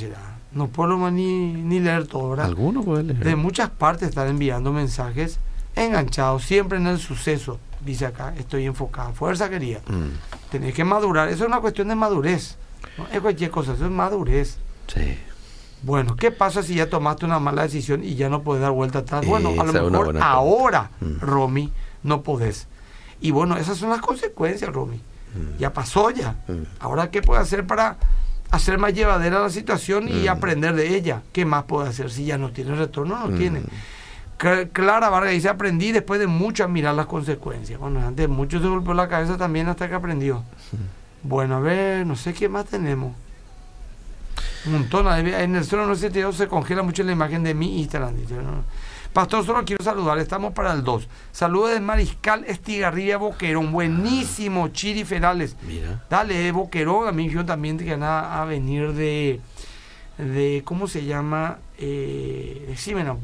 no 0.52 0.68
puedo 0.68 1.10
ni, 1.10 1.52
ni 1.52 1.78
leer 1.78 2.06
todo, 2.06 2.30
¿verdad? 2.30 2.46
Algunos 2.46 2.84
pueden 2.84 3.08
leer. 3.08 3.22
De 3.22 3.36
muchas 3.36 3.70
partes 3.70 4.08
están 4.08 4.28
enviando 4.28 4.72
mensajes 4.72 5.38
enganchados, 5.76 6.44
siempre 6.44 6.78
en 6.78 6.86
el 6.86 6.98
suceso. 6.98 7.58
Dice 7.84 8.06
acá, 8.06 8.34
estoy 8.36 8.66
enfocado. 8.66 9.12
Fuerza 9.14 9.48
querida. 9.48 9.80
Mm. 9.86 10.50
Tenés 10.50 10.74
que 10.74 10.84
madurar. 10.84 11.28
Eso 11.28 11.44
es 11.44 11.48
una 11.48 11.60
cuestión 11.60 11.88
de 11.88 11.94
madurez. 11.94 12.56
No 12.98 13.06
es 13.12 13.20
cualquier 13.20 13.50
cosa, 13.50 13.74
eso 13.74 13.84
es 13.84 13.90
madurez. 13.90 14.58
Sí. 14.86 15.18
Bueno, 15.82 16.16
¿qué 16.16 16.30
pasa 16.30 16.62
si 16.62 16.74
ya 16.74 16.90
tomaste 16.90 17.24
una 17.24 17.38
mala 17.38 17.62
decisión 17.62 18.04
y 18.04 18.14
ya 18.14 18.28
no 18.28 18.42
puedes 18.42 18.62
dar 18.62 18.72
vuelta 18.72 19.00
atrás? 19.00 19.24
Bueno, 19.24 19.50
a 19.58 19.64
lo 19.64 19.72
mejor 19.72 20.18
ahora, 20.20 20.90
mm. 21.00 21.20
Romy, 21.20 21.72
no 22.02 22.22
podés. 22.22 22.66
Y 23.20 23.30
bueno, 23.30 23.56
esas 23.56 23.78
son 23.78 23.90
las 23.90 24.00
consecuencias, 24.00 24.70
Romy. 24.72 24.96
Mm. 24.96 25.58
Ya 25.58 25.72
pasó 25.72 26.10
ya. 26.10 26.36
Ahora, 26.80 27.10
¿qué 27.10 27.22
puedes 27.22 27.42
hacer 27.42 27.66
para 27.66 27.96
hacer 28.50 28.78
más 28.78 28.92
llevadera 28.92 29.40
la 29.40 29.50
situación 29.50 30.08
y 30.08 30.26
aprender 30.26 30.74
de 30.74 30.96
ella? 30.96 31.22
¿Qué 31.32 31.44
más 31.44 31.64
puede 31.64 31.88
hacer 31.88 32.10
si 32.10 32.24
ya 32.24 32.36
no 32.36 32.50
tiene 32.50 32.74
retorno? 32.74 33.26
No 33.26 33.36
tiene. 33.36 33.62
Clara 34.72 35.10
Vargas 35.10 35.32
dice, 35.32 35.48
aprendí 35.50 35.92
después 35.92 36.18
de 36.18 36.26
mucho 36.26 36.64
a 36.64 36.68
mirar 36.68 36.94
las 36.94 37.06
consecuencias. 37.06 37.78
Bueno, 37.78 38.06
antes 38.06 38.28
mucho 38.28 38.60
se 38.60 38.66
golpeó 38.66 38.94
la 38.94 39.08
cabeza 39.08 39.36
también 39.36 39.68
hasta 39.68 39.88
que 39.88 39.94
aprendió. 39.94 40.42
Bueno, 41.22 41.56
a 41.56 41.60
ver, 41.60 42.06
no 42.06 42.16
sé 42.16 42.32
qué 42.32 42.48
más 42.48 42.66
tenemos. 42.66 43.14
Un 44.66 44.72
montón. 44.72 45.06
En 45.26 45.56
el 45.56 45.64
suelo 45.64 45.86
no 45.86 45.94
se 45.94 46.48
congela 46.48 46.82
mucho 46.82 47.02
la 47.02 47.12
imagen 47.12 47.42
de 47.42 47.54
mi 47.54 47.80
Instagram. 47.80 48.14
Pastor, 49.12 49.44
solo 49.44 49.64
quiero 49.64 49.82
saludar. 49.82 50.18
Estamos 50.18 50.52
para 50.52 50.72
el 50.72 50.84
2. 50.84 51.08
Saludos 51.32 51.72
de 51.72 51.80
Mariscal 51.80 52.44
Estigarribia 52.46 53.16
Boquerón. 53.16 53.72
Buenísimo, 53.72 54.68
Chiri 54.68 55.04
Ferales. 55.04 55.56
Mira. 55.66 56.04
Dale, 56.08 56.52
Boquerón. 56.52 57.08
A 57.08 57.12
mí 57.12 57.28
yo 57.28 57.44
también 57.44 57.76
te 57.76 57.92
a, 57.92 58.40
a 58.40 58.44
venir 58.44 58.92
de, 58.92 59.40
de. 60.18 60.62
¿Cómo 60.64 60.86
se 60.86 61.04
llama? 61.04 61.58
Eh, 61.78 62.66
decime, 62.68 63.02
no 63.02 63.18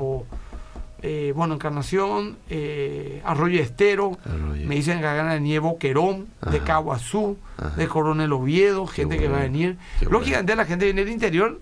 eh, 1.07 1.33
bueno, 1.37 1.55
Encarnación, 1.55 2.37
eh, 2.51 3.23
Arroyo 3.25 3.61
Estero, 3.61 4.19
me 4.67 4.75
dicen 4.75 4.99
que 4.99 5.05
gana 5.05 5.35
de 5.35 5.41
Nievo 5.41 5.79
Querón, 5.79 6.27
de 6.51 6.59
Caguazú, 6.59 7.37
de 7.77 7.87
Coronel 7.87 8.33
Oviedo, 8.33 8.89
gente 8.89 9.17
que 9.17 9.29
va 9.29 9.39
a 9.39 9.43
venir. 9.43 9.77
Lógicamente 10.11 10.57
la 10.57 10.65
gente 10.65 10.85
viene 10.87 11.05
del 11.05 11.13
interior, 11.13 11.61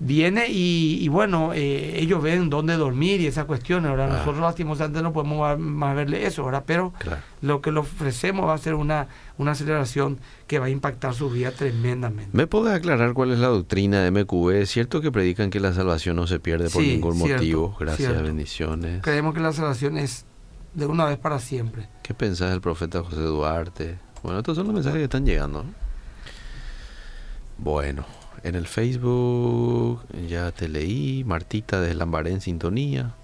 viene 0.00 0.46
y, 0.48 1.08
bueno, 1.08 1.52
eh, 1.54 1.98
ellos 2.00 2.22
ven 2.22 2.50
dónde 2.50 2.76
dormir 2.76 3.20
y 3.20 3.26
esas 3.26 3.46
cuestiones. 3.46 3.90
Ahora 3.90 4.06
nosotros 4.06 4.38
lastimosamente 4.38 5.02
no 5.02 5.12
podemos 5.12 5.58
más 5.58 5.96
verle 5.96 6.26
eso, 6.26 6.42
ahora 6.42 6.62
pero 6.64 6.92
lo 7.40 7.60
que 7.60 7.72
le 7.72 7.80
ofrecemos 7.80 8.46
va 8.46 8.54
a 8.54 8.58
ser 8.58 8.74
una, 8.74 9.08
una 9.38 9.52
aceleración 9.52 10.18
que 10.46 10.58
va 10.58 10.66
a 10.66 10.70
impactar 10.70 11.14
su 11.14 11.30
vida 11.30 11.50
tremendamente. 11.50 12.30
¿Me 12.32 12.46
puedes 12.46 12.74
aclarar 12.74 13.12
cuál 13.12 13.32
es 13.32 13.38
la 13.38 13.48
doctrina 13.48 14.02
de 14.02 14.10
MQB? 14.10 14.50
¿Es 14.50 14.70
cierto 14.70 15.00
que 15.00 15.10
predican 15.10 15.50
que 15.50 15.60
la 15.60 15.72
salvación 15.72 16.16
no 16.16 16.26
se 16.26 16.38
pierde 16.40 16.70
por 16.70 16.82
ningún 16.82 17.18
motivo? 17.18 17.76
Gracias, 17.78 18.22
bendiciones. 18.22 19.02
Creemos 19.02 19.34
que 19.34 19.40
la 19.40 19.52
salvación 19.52 19.98
es 19.98 20.24
de 20.74 20.86
una 20.86 21.06
vez 21.06 21.18
para 21.18 21.38
siempre. 21.38 21.88
¿Qué 22.02 22.14
pensás 22.14 22.50
del 22.50 22.60
profeta 22.60 23.02
José 23.02 23.20
Duarte? 23.20 23.98
Bueno, 24.22 24.38
estos 24.38 24.56
son 24.56 24.66
los 24.66 24.74
mensajes 24.74 24.98
que 24.98 25.04
están 25.04 25.24
llegando. 25.24 25.64
Bueno, 27.56 28.04
en 28.42 28.54
el 28.54 28.66
Facebook 28.66 30.00
ya 30.28 30.52
te 30.52 30.68
leí, 30.68 31.24
Martita 31.24 31.80
de 31.80 31.94
Lambaré 31.94 32.32
en 32.32 32.40
sintonía. 32.40 33.14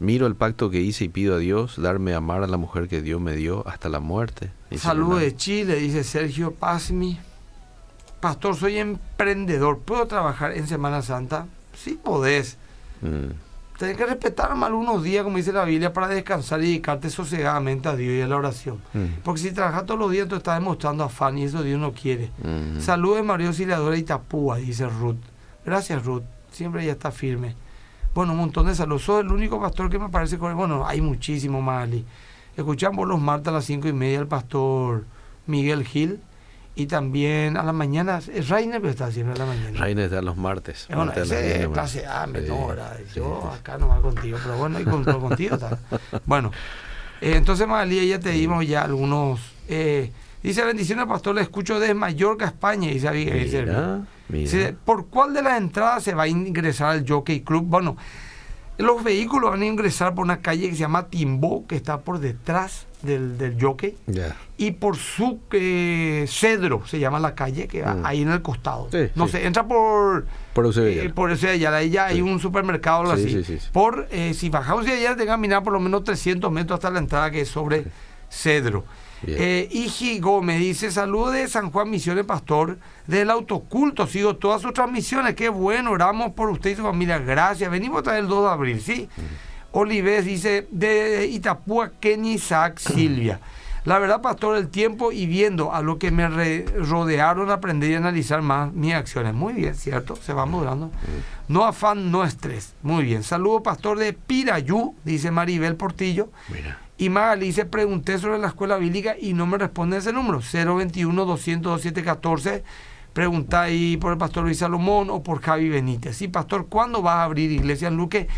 Miro 0.00 0.26
el 0.26 0.36
pacto 0.36 0.70
que 0.70 0.80
hice 0.80 1.04
y 1.04 1.08
pido 1.08 1.34
a 1.34 1.38
Dios 1.38 1.80
darme 1.80 2.14
a 2.14 2.18
amar 2.18 2.42
a 2.42 2.46
la 2.46 2.56
mujer 2.56 2.88
que 2.88 3.02
Dios 3.02 3.20
me 3.20 3.34
dio 3.34 3.66
hasta 3.66 3.88
la 3.88 4.00
muerte. 4.00 4.50
Saludos 4.76 5.20
de 5.20 5.34
Chile, 5.34 5.76
dice 5.76 6.04
Sergio 6.04 6.52
Pazmi. 6.52 7.18
Pastor, 8.20 8.56
soy 8.56 8.78
emprendedor. 8.78 9.78
¿Puedo 9.78 10.06
trabajar 10.06 10.52
en 10.52 10.66
Semana 10.66 11.02
Santa? 11.02 11.46
Sí, 11.74 11.98
podés. 12.02 12.56
Mm. 13.00 13.47
Tienes 13.78 13.96
que 13.96 14.06
respetar 14.06 14.52
más 14.56 14.70
algunos 14.70 15.04
días, 15.04 15.22
como 15.22 15.36
dice 15.36 15.52
la 15.52 15.64
Biblia, 15.64 15.92
para 15.92 16.08
descansar 16.08 16.60
y 16.60 16.64
dedicarte 16.64 17.10
sosegadamente 17.10 17.88
a 17.88 17.94
Dios 17.94 18.12
y 18.12 18.20
a 18.20 18.26
la 18.26 18.36
oración. 18.36 18.80
Mm. 18.92 19.20
Porque 19.22 19.40
si 19.40 19.52
trabajas 19.52 19.86
todos 19.86 20.00
los 20.00 20.10
días, 20.10 20.26
tú 20.26 20.34
estás 20.34 20.58
demostrando 20.58 21.04
afán 21.04 21.38
y 21.38 21.44
eso 21.44 21.62
Dios 21.62 21.78
no 21.78 21.92
quiere. 21.92 22.32
Mm. 22.42 22.80
Saludos 22.80 23.18
de 23.18 23.22
María 23.22 23.46
Auxiliadora 23.46 23.96
Itapúa, 23.96 24.56
dice 24.56 24.88
Ruth. 24.88 25.20
Gracias, 25.64 26.04
Ruth. 26.04 26.24
Siempre 26.50 26.82
ella 26.82 26.92
está 26.92 27.12
firme. 27.12 27.54
Bueno, 28.14 28.32
un 28.32 28.38
montón 28.38 28.66
de 28.66 28.74
saludos. 28.74 29.02
Soy 29.02 29.20
el 29.20 29.30
único 29.30 29.60
pastor 29.60 29.88
que 29.88 30.00
me 30.00 30.08
parece 30.08 30.38
con 30.38 30.56
Bueno, 30.56 30.84
hay 30.84 31.00
muchísimo 31.00 31.62
más, 31.62 31.88
Escuchamos 32.56 33.06
los 33.06 33.20
martes 33.20 33.46
a 33.46 33.52
las 33.52 33.64
cinco 33.64 33.86
y 33.86 33.92
media 33.92 34.18
el 34.18 34.26
pastor 34.26 35.04
Miguel 35.46 35.84
Gil 35.84 36.20
y 36.78 36.86
también 36.86 37.56
a 37.56 37.64
la 37.64 37.72
mañana, 37.72 38.20
Rainer 38.48 38.86
está 38.86 39.06
haciendo 39.06 39.32
a 39.32 39.36
la 39.36 39.46
mañana. 39.46 39.76
Rainer 39.76 40.04
está 40.04 40.22
los 40.22 40.36
martes. 40.36 40.86
Bueno, 40.94 41.10
ese 41.10 41.62
es 41.62 41.68
clase 41.70 42.06
A, 42.06 42.24
menor. 42.28 42.78
yo 43.12 43.50
acá 43.52 43.78
no 43.78 43.88
va 43.88 44.00
contigo, 44.00 44.38
pero 44.40 44.58
bueno, 44.58 44.78
y 44.78 44.84
con, 44.84 45.02
contigo 45.02 45.56
está. 45.56 45.76
Bueno, 46.24 46.52
eh, 47.20 47.32
entonces 47.34 47.66
Magalía 47.66 48.04
ya 48.04 48.20
te 48.20 48.30
dimos 48.30 48.64
ya 48.64 48.82
algunos. 48.82 49.40
Eh, 49.68 50.12
dice 50.40 50.64
bendiciones, 50.64 51.06
pastor, 51.06 51.34
le 51.34 51.40
escucho 51.42 51.80
desde 51.80 51.94
Mallorca, 51.94 52.44
España, 52.44 52.88
dice 52.90 53.08
Abigail. 53.08 54.06
Dice, 54.28 54.76
¿por 54.84 55.08
cuál 55.08 55.34
de 55.34 55.42
las 55.42 55.58
entradas 55.58 56.04
se 56.04 56.14
va 56.14 56.22
a 56.24 56.28
ingresar 56.28 56.90
al 56.90 57.04
Jockey 57.08 57.40
Club? 57.40 57.64
Bueno, 57.66 57.96
los 58.78 59.02
vehículos 59.02 59.50
van 59.50 59.62
a 59.62 59.66
ingresar 59.66 60.14
por 60.14 60.24
una 60.24 60.40
calle 60.40 60.68
que 60.68 60.74
se 60.74 60.80
llama 60.80 61.08
Timbo, 61.08 61.66
que 61.66 61.76
está 61.76 62.00
por 62.00 62.20
detrás 62.20 62.86
del, 63.02 63.36
del 63.36 63.60
jockey. 63.60 63.96
Y 64.56 64.72
por 64.72 64.96
su 64.96 65.40
eh, 65.52 66.24
Cedro, 66.28 66.86
se 66.86 66.98
llama 66.98 67.18
la 67.18 67.34
calle, 67.34 67.66
que 67.66 67.82
va 67.82 67.94
mm. 67.94 68.06
ahí 68.06 68.22
en 68.22 68.30
el 68.30 68.42
costado. 68.42 68.88
no 69.14 69.28
sé, 69.28 69.46
entra 69.46 69.66
por... 69.66 70.26
Por 70.52 70.66
ese 70.66 71.06
eh, 71.06 71.10
por 71.10 71.30
ese 71.30 71.48
allá, 71.48 71.74
ahí 71.74 71.90
ya 71.90 72.06
hay 72.06 72.20
un 72.20 72.40
supermercado 72.40 73.02
o 73.02 73.10
así. 73.10 73.44
Por, 73.72 74.08
eh, 74.10 74.32
si 74.34 74.48
bajamos 74.48 74.84
de 74.84 74.92
allá, 74.92 75.10
tengan 75.10 75.18
que 75.18 75.26
caminar 75.26 75.62
por 75.62 75.72
lo 75.72 75.80
menos 75.80 76.04
300 76.04 76.50
metros 76.50 76.78
hasta 76.78 76.90
la 76.90 76.98
entrada 77.00 77.30
que 77.30 77.42
es 77.42 77.48
sobre 77.48 77.84
Cedro. 78.30 78.84
Eh, 79.26 79.68
Iji 79.70 80.20
Gómez 80.20 80.60
dice, 80.60 80.90
saludos 80.90 81.32
de 81.34 81.48
San 81.48 81.70
Juan 81.70 81.90
Misiones 81.90 82.24
Pastor, 82.24 82.78
del 83.06 83.30
autoculto, 83.30 84.06
sigo 84.06 84.36
todas 84.36 84.62
sus 84.62 84.72
transmisiones, 84.72 85.34
qué 85.34 85.48
bueno, 85.48 85.90
oramos 85.90 86.32
por 86.32 86.50
usted 86.50 86.70
y 86.70 86.76
su 86.76 86.82
familia, 86.82 87.18
gracias, 87.18 87.70
venimos 87.70 87.98
hasta 87.98 88.16
el 88.18 88.28
2 88.28 88.44
de 88.44 88.50
abril, 88.50 88.80
¿sí? 88.80 89.08
Olives 89.72 90.24
dice, 90.24 90.66
de 90.70 91.26
Itapúa, 91.26 91.92
Kenny 92.00 92.34
Isaac 92.34 92.78
Silvia. 92.78 93.40
La 93.84 93.98
verdad, 93.98 94.20
pastor, 94.20 94.56
el 94.56 94.68
tiempo 94.68 95.12
y 95.12 95.24
viendo 95.26 95.72
a 95.72 95.80
lo 95.80 95.98
que 95.98 96.10
me 96.10 96.28
rodearon, 96.28 97.50
aprendí 97.50 97.94
a 97.94 97.96
analizar 97.98 98.42
más 98.42 98.72
mis 98.74 98.92
acciones. 98.92 99.32
Muy 99.32 99.54
bien, 99.54 99.74
¿cierto? 99.74 100.14
Se 100.16 100.34
va 100.34 100.44
mudando. 100.44 100.90
No 101.46 101.64
afán, 101.64 102.10
no 102.10 102.22
estrés. 102.22 102.74
Muy 102.82 103.04
bien. 103.04 103.22
Saludo, 103.22 103.62
pastor 103.62 103.98
de 103.98 104.12
Pirayú, 104.12 104.94
dice 105.04 105.30
Maribel 105.30 105.76
Portillo. 105.76 106.28
Mira. 106.52 106.78
Y 106.98 107.10
Magali 107.10 107.46
dice, 107.46 107.64
pregunté 107.64 108.18
sobre 108.18 108.38
la 108.38 108.48
escuela 108.48 108.76
bíblica 108.76 109.14
y 109.18 109.32
no 109.32 109.46
me 109.46 109.56
responde 109.56 109.96
ese 109.96 110.12
número, 110.12 110.40
021 110.40 111.24
200 111.24 111.80
14 112.04 112.64
Pregunta 113.12 113.62
ahí 113.62 113.96
por 113.96 114.12
el 114.12 114.18
pastor 114.18 114.44
Luis 114.44 114.58
Salomón 114.58 115.10
o 115.10 115.22
por 115.22 115.40
Javi 115.40 115.68
Benítez. 115.68 116.16
Sí, 116.16 116.28
pastor, 116.28 116.66
¿cuándo 116.68 117.02
va 117.02 117.14
a 117.20 117.24
abrir 117.24 117.50
iglesia 117.50 117.88
en 117.88 117.96
Luque? 117.96 118.28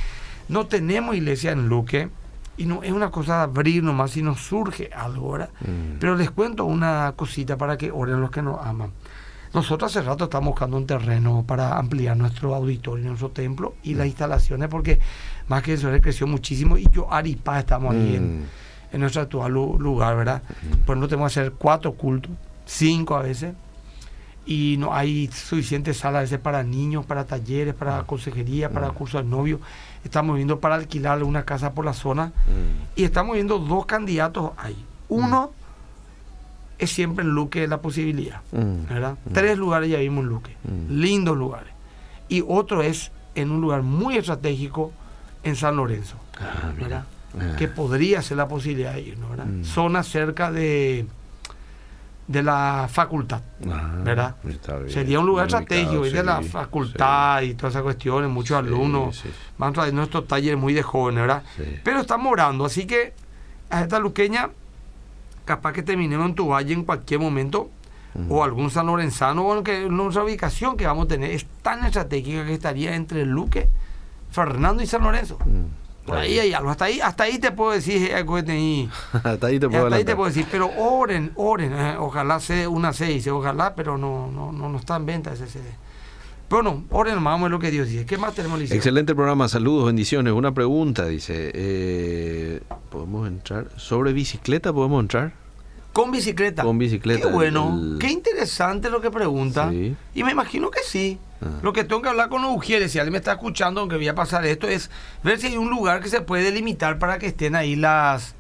No 0.48 0.66
tenemos 0.66 1.16
iglesia 1.16 1.52
en 1.52 1.68
Luque. 1.68 2.08
Y 2.56 2.66
no 2.66 2.82
es 2.82 2.92
una 2.92 3.10
cosa 3.10 3.36
de 3.36 3.42
abrir 3.44 3.82
nomás 3.82 4.12
si 4.12 4.22
nos 4.22 4.40
surge 4.40 4.90
algo, 4.94 5.32
¿verdad? 5.32 5.50
Mm. 5.60 5.98
Pero 5.98 6.14
les 6.14 6.30
cuento 6.30 6.66
una 6.66 7.12
cosita 7.16 7.56
para 7.56 7.76
que 7.76 7.90
oren 7.90 8.20
los 8.20 8.30
que 8.30 8.42
nos 8.42 8.64
aman. 8.64 8.90
Nosotros 9.52 9.90
hace 9.94 10.06
rato 10.06 10.24
estamos 10.24 10.50
buscando 10.50 10.76
un 10.76 10.86
terreno 10.86 11.44
para 11.46 11.76
ampliar 11.76 12.16
nuestro 12.16 12.54
auditorio, 12.54 13.06
nuestro 13.06 13.30
templo 13.30 13.74
y 13.82 13.94
las 13.94 14.04
mm. 14.04 14.08
instalaciones, 14.08 14.68
porque 14.68 15.00
más 15.48 15.62
que 15.62 15.72
eso, 15.72 15.90
creció 16.00 16.26
muchísimo 16.26 16.78
y 16.78 16.88
yo, 16.90 17.12
Aripá, 17.12 17.58
estamos 17.58 17.94
ahí 17.94 18.16
en, 18.16 18.42
mm. 18.92 18.98
nuestro 18.98 19.22
actual 19.22 19.52
lugar, 19.52 20.16
¿verdad? 20.16 20.42
Pues 20.86 20.98
no 20.98 21.08
tenemos 21.08 21.32
que 21.32 21.40
hacer 21.40 21.52
cuatro 21.52 21.92
cultos, 21.94 22.30
cinco 22.64 23.16
a 23.16 23.22
veces, 23.22 23.54
y 24.46 24.76
no 24.78 24.94
hay 24.94 25.28
suficientes 25.28 25.98
salas 25.98 26.18
a 26.18 26.22
veces 26.22 26.38
para 26.38 26.62
niños, 26.62 27.04
para 27.04 27.24
talleres, 27.24 27.74
para 27.74 27.98
ah. 27.98 28.04
consejería, 28.04 28.70
para 28.70 28.90
cursos 28.90 29.22
de 29.22 29.28
novio. 29.28 29.60
Estamos 30.04 30.36
viendo 30.36 30.60
para 30.60 30.76
alquilarle 30.76 31.24
una 31.24 31.44
casa 31.44 31.72
por 31.72 31.84
la 31.84 31.92
zona 31.92 32.32
y 32.96 33.04
estamos 33.04 33.34
viendo 33.34 33.58
dos 33.58 33.86
candidatos 33.86 34.52
ahí. 34.56 34.84
Uno 35.08 35.52
es 36.80 36.90
siempre 36.90 37.24
en 37.24 37.30
Luque 37.30 37.66
la 37.68 37.80
posibilidad. 37.80 38.40
Mm. 38.52 38.88
¿verdad? 38.88 39.18
Mm. 39.24 39.32
Tres 39.32 39.58
lugares 39.58 39.90
ya 39.90 39.98
vimos 39.98 40.24
en 40.24 40.30
Luque, 40.30 40.56
mm. 40.64 40.92
lindos 40.92 41.36
lugares. 41.36 41.72
Y 42.28 42.42
otro 42.46 42.82
es 42.82 43.12
en 43.34 43.50
un 43.50 43.60
lugar 43.60 43.82
muy 43.82 44.16
estratégico 44.16 44.92
en 45.42 45.56
San 45.56 45.76
Lorenzo, 45.76 46.16
ah, 46.40 46.72
¿verdad? 46.78 47.04
Ah. 47.38 47.56
que 47.56 47.68
podría 47.68 48.22
ser 48.22 48.36
la 48.38 48.48
posibilidad 48.48 48.94
de 48.94 49.00
ir, 49.02 49.16
¿verdad? 49.16 49.46
Zona 49.62 50.02
cerca 50.02 50.50
de 50.50 51.06
de 52.30 52.44
la 52.44 52.88
facultad, 52.88 53.40
Ah, 53.68 53.90
¿verdad? 54.04 54.36
Sería 54.86 55.18
un 55.18 55.26
lugar 55.26 55.46
estratégico, 55.46 56.02
ubicado, 56.02 56.16
de 56.16 56.22
la 56.22 56.42
sí, 56.42 56.48
facultad 56.48 57.42
y 57.42 57.54
todas 57.54 57.72
esas 57.72 57.82
cuestiones, 57.82 58.30
muchos 58.30 58.56
Sí, 58.60 58.66
alumnos 58.66 59.24
van 59.58 59.76
a 59.76 59.90
nuestros 59.90 60.28
talleres 60.28 60.56
muy 60.56 60.72
de 60.72 60.82
jóvenes, 60.84 61.22
¿verdad? 61.22 61.42
Pero 61.82 62.00
estamos 62.02 62.30
orando, 62.30 62.64
así 62.64 62.86
que 62.86 63.14
a 63.68 63.80
esta 63.80 63.98
luqueña, 63.98 64.50
capaz 65.44 65.72
que 65.72 65.82
terminemos 65.82 66.26
en 66.26 66.34
tu 66.34 66.48
valle 66.48 66.74
en 66.74 66.84
cualquier 66.84 67.20
momento, 67.20 67.70
o 68.28 68.42
algún 68.42 68.70
San 68.70 68.86
Lorenzano, 68.86 69.46
o 69.46 69.62
que 69.62 69.88
nuestra 69.88 70.24
ubicación 70.24 70.76
que 70.76 70.86
vamos 70.86 71.04
a 71.04 71.08
tener 71.08 71.30
es 71.30 71.46
tan 71.62 71.84
estratégica 71.84 72.44
que 72.44 72.54
estaría 72.54 72.96
entre 72.96 73.24
Luque, 73.24 73.68
Fernando 74.30 74.82
y 74.82 74.86
San 74.86 75.02
Lorenzo. 75.02 75.38
Mm. 75.44 76.06
Por 76.06 76.18
ahí 76.18 76.38
hay 76.38 76.52
algo, 76.52 76.70
hasta 76.70 76.86
ahí, 76.86 77.00
hasta 77.00 77.24
ahí 77.24 77.38
te 77.38 77.52
puedo 77.52 77.70
decir, 77.70 78.12
algo 78.14 78.34
que 78.36 78.88
Hasta 79.12 79.46
ahí 79.46 79.60
te 79.60 79.66
hasta 79.66 79.78
puedo 79.78 79.94
ahí 79.94 80.04
te 80.04 80.16
puedo 80.16 80.28
decir, 80.28 80.46
pero 80.50 80.70
oren, 80.76 81.30
oren, 81.36 81.72
eh, 81.72 81.96
ojalá 81.98 82.40
sea 82.40 82.68
una 82.68 82.92
seis, 82.92 83.28
ojalá, 83.28 83.74
pero 83.74 83.96
no, 83.96 84.28
no, 84.32 84.50
no, 84.50 84.68
no 84.68 84.78
está 84.78 84.96
en 84.96 85.06
venta 85.06 85.32
ese 85.32 85.46
CD. 85.46 85.70
Pero 86.50 86.64
no, 86.64 86.82
ver 86.90 87.48
lo 87.48 87.60
que 87.60 87.70
Dios 87.70 87.88
dice. 87.88 88.04
¿Qué 88.04 88.18
más 88.18 88.34
tenemos, 88.34 88.58
Liceo? 88.58 88.76
Excelente 88.76 89.14
programa, 89.14 89.48
saludos, 89.48 89.86
bendiciones. 89.86 90.32
Una 90.32 90.52
pregunta, 90.52 91.06
dice, 91.06 91.52
eh, 91.54 92.60
¿podemos 92.90 93.28
entrar? 93.28 93.68
¿Sobre 93.76 94.12
bicicleta 94.12 94.72
podemos 94.72 95.00
entrar? 95.00 95.32
Con 95.92 96.10
bicicleta. 96.10 96.64
Con 96.64 96.76
bicicleta, 96.76 97.28
Qué 97.28 97.32
bueno, 97.32 97.78
el- 97.80 97.98
qué 98.00 98.10
interesante 98.10 98.90
lo 98.90 99.00
que 99.00 99.12
pregunta. 99.12 99.70
Sí. 99.70 99.94
Y 100.16 100.24
me 100.24 100.32
imagino 100.32 100.72
que 100.72 100.80
sí. 100.84 101.20
Ah. 101.40 101.60
Lo 101.62 101.72
que 101.72 101.84
tengo 101.84 102.02
que 102.02 102.08
hablar 102.08 102.28
con 102.28 102.42
los 102.42 102.50
ujieres, 102.56 102.90
si 102.90 102.98
alguien 102.98 103.12
me 103.12 103.18
está 103.18 103.32
escuchando, 103.32 103.80
aunque 103.80 103.94
voy 103.94 104.08
a 104.08 104.16
pasar 104.16 104.44
esto, 104.44 104.66
es 104.66 104.90
ver 105.22 105.38
si 105.38 105.46
hay 105.46 105.56
un 105.56 105.70
lugar 105.70 106.00
que 106.02 106.08
se 106.08 106.20
puede 106.20 106.42
delimitar 106.42 106.98
para 106.98 107.20
que 107.20 107.28
estén 107.28 107.54
ahí 107.54 107.76
las. 107.76 108.34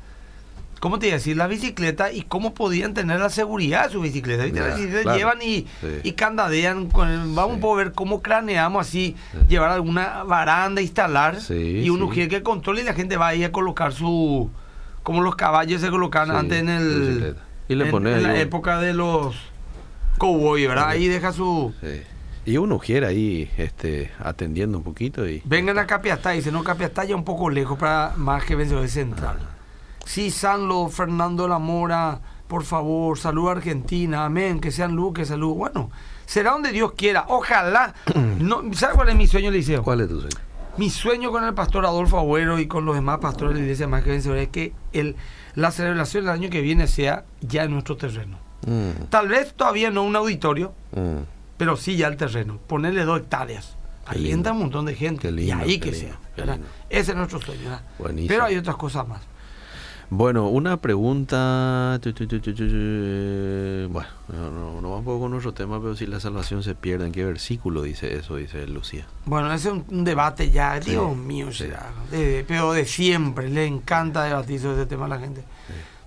¿Cómo 0.80 0.98
te 0.98 1.06
iba 1.08 1.14
a 1.14 1.18
decir? 1.18 1.36
Las 1.36 1.48
bicicletas 1.50 2.14
y 2.14 2.22
cómo 2.22 2.54
podían 2.54 2.94
tener 2.94 3.20
la 3.20 3.28
seguridad 3.28 3.84
de 3.86 3.92
su 3.92 4.00
bicicleta. 4.00 4.44
Las 4.46 4.76
bicicletas 4.76 5.02
claro. 5.02 5.18
llevan 5.18 5.42
y, 5.42 5.66
Sí. 5.80 5.88
y 6.04 6.12
candadean. 6.12 6.86
Con 6.86 7.08
el- 7.08 7.18
vamos 7.34 7.52
Sí. 7.52 7.58
a 7.58 7.60
poder 7.60 7.86
ver 7.88 7.94
cómo 7.94 8.22
craneamos 8.22 8.86
así, 8.88 9.14
llevar 9.48 9.70
alguna 9.70 10.24
baranda, 10.24 10.80
instalar 10.80 11.36
y 11.50 11.90
un 11.90 11.98
sí. 11.98 12.02
ujier 12.02 12.28
que 12.30 12.42
controle 12.42 12.80
y 12.80 12.84
la 12.84 12.94
gente 12.94 13.16
va 13.18 13.28
ahí 13.28 13.44
a 13.44 13.52
colocar 13.52 13.92
su. 13.92 14.50
Como 15.02 15.22
los 15.22 15.36
caballos 15.36 15.80
se 15.82 15.90
colocaban 15.90 16.34
antes 16.34 16.58
en 16.60 16.68
el. 16.70 17.00
bicicleta. 17.00 17.40
Y 17.68 17.74
le 17.74 17.84
en- 17.84 17.90
pones 17.90 18.16
en 18.16 18.22
la 18.22 18.30
un- 18.30 18.36
época 18.36 18.80
de 18.80 18.94
los 18.94 19.36
cowboys, 20.18 20.66
¿verdad? 20.66 20.88
Ahí 20.88 21.08
deja 21.08 21.32
su. 21.32 21.74
Y 22.46 22.56
uno 22.56 22.78
quiere 22.78 23.06
ahí 23.06 23.50
este, 23.58 24.10
atendiendo 24.18 24.78
un 24.78 24.82
poquito 24.84 25.28
y... 25.28 25.42
Vengan 25.44 25.78
a 25.78 25.86
Capiastá, 25.86 26.30
dice, 26.30 26.50
no, 26.50 26.64
Capiastá 26.64 27.04
ya 27.04 27.14
un 27.14 27.22
poco 27.24 27.50
lejos 27.50 27.78
para 27.78 28.14
más 28.16 28.44
que 28.44 28.56
vencedor 28.56 28.88
central. 28.88 29.36
Sí, 30.10 30.32
Sanlo, 30.32 30.88
Fernando 30.88 31.46
La 31.46 31.60
Mora, 31.60 32.20
por 32.48 32.64
favor, 32.64 33.16
salud 33.16 33.48
a 33.48 33.52
Argentina, 33.52 34.24
amén, 34.24 34.60
que 34.60 34.72
sean 34.72 34.96
luz, 34.96 35.14
que 35.14 35.24
salud. 35.24 35.54
Bueno, 35.54 35.88
será 36.26 36.50
donde 36.50 36.72
Dios 36.72 36.94
quiera, 36.96 37.26
ojalá. 37.28 37.94
no, 38.40 38.74
¿Sabes 38.74 38.96
cuál 38.96 39.10
es 39.10 39.14
mi 39.14 39.28
sueño, 39.28 39.52
Liceo? 39.52 39.84
¿Cuál 39.84 40.00
es 40.00 40.08
tu 40.08 40.20
sueño? 40.20 40.36
Mi 40.78 40.90
sueño 40.90 41.30
con 41.30 41.44
el 41.44 41.54
pastor 41.54 41.86
Adolfo 41.86 42.18
Agüero 42.18 42.58
y 42.58 42.66
con 42.66 42.84
los 42.86 42.96
demás 42.96 43.20
pastores 43.20 43.54
de 43.54 43.60
la 43.60 43.66
iglesia 43.66 43.86
más 43.86 44.02
que 44.02 44.16
es 44.16 44.48
que 44.48 44.72
el, 44.92 45.14
la 45.54 45.70
celebración 45.70 46.24
del 46.24 46.34
año 46.34 46.50
que 46.50 46.60
viene 46.60 46.88
sea 46.88 47.24
ya 47.40 47.62
en 47.62 47.70
nuestro 47.70 47.96
terreno. 47.96 48.36
Mm, 48.66 49.04
Tal 49.10 49.28
vez 49.28 49.54
todavía 49.54 49.92
no 49.92 50.02
un 50.02 50.16
auditorio, 50.16 50.72
mm. 50.90 51.22
pero 51.56 51.76
sí 51.76 51.96
ya 51.96 52.08
el 52.08 52.16
terreno. 52.16 52.58
Ponerle 52.66 53.04
dos 53.04 53.20
hectáreas. 53.20 53.76
Ahí 54.06 54.32
entra 54.32 54.54
un 54.54 54.58
montón 54.58 54.86
de 54.86 54.96
gente. 54.96 55.30
Lindo, 55.30 55.54
y 55.54 55.68
ahí 55.70 55.78
que 55.78 55.92
lindo, 55.92 56.16
sea. 56.34 56.58
Ese 56.88 57.12
es 57.12 57.16
nuestro 57.16 57.40
sueño. 57.40 57.78
Pero 58.26 58.42
hay 58.42 58.56
otras 58.56 58.74
cosas 58.74 59.06
más. 59.06 59.29
Bueno, 60.12 60.48
una 60.48 60.80
pregunta... 60.80 62.00
Bueno, 62.02 64.08
no, 64.28 64.50
no, 64.50 64.80
no 64.80 64.90
va 64.90 64.96
un 64.98 65.04
poco 65.04 65.20
con 65.20 65.30
nuestro 65.30 65.54
tema, 65.54 65.80
pero 65.80 65.94
si 65.94 66.06
la 66.06 66.18
salvación 66.18 66.64
se 66.64 66.74
pierde, 66.74 67.06
¿en 67.06 67.12
qué 67.12 67.24
versículo 67.24 67.82
dice 67.82 68.16
eso? 68.16 68.34
Dice 68.36 68.66
Lucía. 68.66 69.06
Bueno, 69.24 69.52
ese 69.52 69.68
es 69.68 69.74
un, 69.88 70.04
debate 70.04 70.50
ya, 70.50 70.80
Dios 70.80 71.16
mío, 71.16 71.52
sí. 71.52 71.64
será, 71.64 71.90
de- 72.10 72.44
pero 72.46 72.72
de 72.72 72.86
siempre. 72.86 73.48
Le 73.48 73.66
encanta 73.66 74.24
debatir 74.24 74.58
sobre 74.60 74.76
ese 74.78 74.86
tema 74.86 75.06
a 75.06 75.10
la 75.10 75.18
gente. 75.20 75.44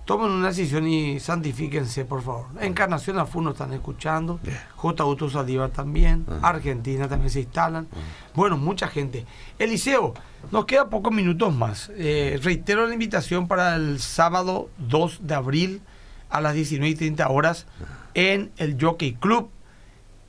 Tomen 0.04 0.30
una 0.30 0.48
decisión 0.48 0.86
y 0.86 1.18
santifíquense, 1.18 2.04
por 2.04 2.22
favor. 2.22 2.46
Encarnación 2.60 3.18
a 3.18 3.24
nos 3.24 3.52
están 3.52 3.72
escuchando. 3.72 4.38
J. 4.76 5.02
Auto 5.02 5.30
Saldívar 5.30 5.70
también. 5.70 6.26
Argentina 6.42 7.08
también 7.08 7.30
se 7.30 7.40
instalan. 7.40 7.88
Bueno, 8.34 8.58
mucha 8.58 8.88
gente. 8.88 9.24
Eliseo, 9.58 10.12
nos 10.52 10.66
queda 10.66 10.90
pocos 10.90 11.10
minutos 11.10 11.54
más. 11.54 11.90
Eh, 11.96 12.38
reitero 12.42 12.86
la 12.86 12.92
invitación 12.92 13.48
para 13.48 13.76
el 13.76 13.98
sábado 13.98 14.68
2 14.76 15.20
de 15.22 15.34
abril 15.34 15.82
a 16.28 16.42
las 16.42 16.52
19 16.52 16.90
y 16.90 16.94
30 16.96 17.28
horas 17.30 17.66
en 18.12 18.52
el 18.58 18.76
Jockey 18.78 19.14
Club. 19.14 19.48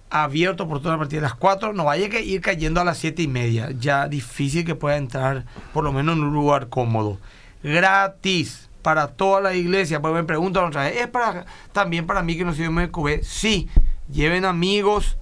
Abierto 0.09 0.69
por 0.69 0.81
toda 0.81 0.95
a 0.95 0.97
partir 0.97 1.19
de 1.19 1.23
las 1.23 1.35
4. 1.35 1.73
No 1.73 1.83
vaya 1.83 2.07
que 2.07 2.21
ir 2.21 2.39
cayendo 2.39 2.79
a 2.79 2.85
las 2.85 2.97
7 2.99 3.21
y 3.23 3.27
media. 3.27 3.71
Ya 3.77 4.07
difícil 4.07 4.63
que 4.63 4.75
pueda 4.75 4.95
entrar 4.95 5.43
por 5.73 5.83
lo 5.83 5.91
menos 5.91 6.15
en 6.15 6.23
un 6.23 6.33
lugar 6.33 6.69
cómodo. 6.69 7.19
Gratis 7.61 8.64
para 8.85 9.07
toda 9.07 9.41
la 9.41 9.55
iglesia. 9.55 9.99
Pues 9.99 10.13
me 10.13 10.23
preguntan 10.23 10.65
otra 10.65 10.83
vez, 10.83 10.97
¿es 10.97 11.07
para, 11.07 11.47
también 11.71 12.05
para 12.05 12.21
mí 12.21 12.37
que 12.37 12.45
no 12.45 12.53
soy 12.53 12.69
MQB? 12.69 13.23
Sí, 13.23 13.67
lleven 14.11 14.45
amigos 14.45 15.17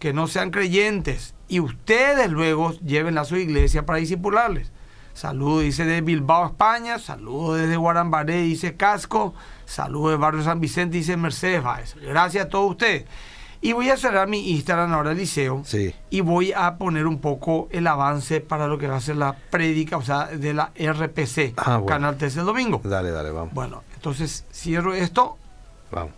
que 0.00 0.12
no 0.12 0.26
sean 0.26 0.50
creyentes 0.50 1.32
y 1.46 1.60
ustedes 1.60 2.28
luego 2.28 2.72
lleven 2.80 3.16
a 3.16 3.24
su 3.24 3.36
iglesia 3.36 3.86
para 3.86 4.00
disipularles. 4.00 4.72
Saludos, 5.14 5.62
dice 5.62 5.84
de 5.84 6.00
Bilbao, 6.00 6.46
España. 6.46 6.98
Saludos 6.98 7.60
desde 7.60 7.76
Guarambaré, 7.76 8.42
dice 8.42 8.74
Casco. 8.74 9.34
Saludos 9.66 10.10
de 10.10 10.16
Barrio 10.16 10.42
San 10.42 10.58
Vicente, 10.58 10.96
dice 10.96 11.16
Mercedes 11.16 11.62
Báez. 11.62 11.94
Gracias 11.94 12.46
a 12.46 12.48
todos 12.48 12.72
ustedes. 12.72 13.04
Y 13.60 13.72
voy 13.72 13.88
a 13.90 13.96
cerrar 13.96 14.28
mi 14.28 14.50
Instagram 14.50 14.92
ahora, 14.92 15.14
Liceo. 15.14 15.62
Sí. 15.64 15.94
Y 16.10 16.20
voy 16.20 16.52
a 16.52 16.76
poner 16.76 17.06
un 17.06 17.18
poco 17.20 17.68
el 17.72 17.86
avance 17.86 18.40
para 18.40 18.66
lo 18.66 18.78
que 18.78 18.86
va 18.86 18.96
a 18.96 19.00
ser 19.00 19.16
la 19.16 19.34
prédica, 19.50 19.96
o 19.96 20.02
sea, 20.02 20.26
de 20.26 20.54
la 20.54 20.70
RPC, 20.78 21.54
Ah, 21.56 21.78
bueno. 21.78 21.86
Canal 21.86 22.16
13 22.16 22.40
el 22.40 22.46
domingo. 22.46 22.80
Dale, 22.84 23.10
dale, 23.10 23.30
vamos. 23.30 23.52
Bueno, 23.54 23.82
entonces 23.94 24.44
cierro 24.52 24.94
esto. 24.94 25.36
Vamos. 25.90 26.12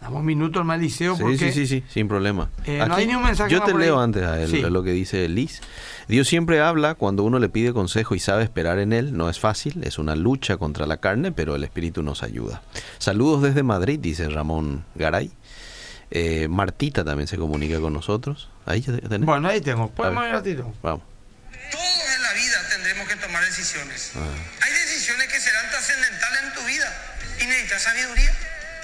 Damos 0.00 0.20
un 0.20 0.26
minuto 0.26 0.64
más, 0.64 0.80
Liceo, 0.80 1.14
Sí, 1.14 1.20
porque 1.22 1.36
sí, 1.36 1.52
sí, 1.52 1.66
sí, 1.66 1.84
sin 1.90 2.08
problema. 2.08 2.48
Eh, 2.64 2.82
no 2.88 2.94
hay 2.94 3.06
ni 3.06 3.14
un 3.14 3.22
mensaje 3.22 3.52
yo 3.52 3.60
te 3.60 3.74
leo 3.74 4.00
antes 4.00 4.22
a 4.22 4.40
él 4.40 4.48
Sí. 4.48 4.62
lo 4.62 4.82
que 4.82 4.92
dice 4.92 5.28
Liz. 5.28 5.60
Dios 6.08 6.26
siempre 6.26 6.62
habla 6.62 6.94
cuando 6.94 7.22
uno 7.22 7.38
le 7.38 7.50
pide 7.50 7.74
consejo 7.74 8.14
y 8.14 8.18
sabe 8.18 8.42
esperar 8.42 8.78
en 8.78 8.94
él. 8.94 9.14
No 9.14 9.28
es 9.28 9.38
fácil, 9.38 9.84
es 9.84 9.98
una 9.98 10.16
lucha 10.16 10.56
contra 10.56 10.86
la 10.86 10.96
carne, 10.96 11.32
pero 11.32 11.54
el 11.54 11.64
Espíritu 11.64 12.02
nos 12.02 12.22
ayuda. 12.22 12.62
Saludos 12.96 13.42
desde 13.42 13.62
Madrid, 13.62 13.98
dice 14.00 14.26
Ramón 14.30 14.84
Garay. 14.94 15.30
Eh, 16.10 16.48
Martita 16.48 17.04
también 17.04 17.28
se 17.28 17.36
comunica 17.36 17.80
con 17.80 17.92
nosotros. 17.92 18.50
Ahí 18.66 18.80
ya 18.80 18.96
tenés. 18.96 19.26
Bueno, 19.26 19.48
ahí 19.48 19.60
tengo. 19.60 19.92
Ratito. 19.96 20.74
Vamos. 20.82 21.04
Todos 21.70 22.16
en 22.16 22.22
la 22.22 22.32
vida 22.32 22.68
tendremos 22.68 23.08
que 23.08 23.16
tomar 23.16 23.44
decisiones. 23.44 24.12
Ah. 24.16 24.20
Hay 24.62 24.72
decisiones 24.72 25.28
que 25.28 25.38
serán 25.38 25.70
trascendentales 25.70 26.42
en 26.42 26.52
tu 26.54 26.62
vida 26.66 26.92
y 27.40 27.46
necesitas 27.46 27.82
sabiduría. 27.82 28.32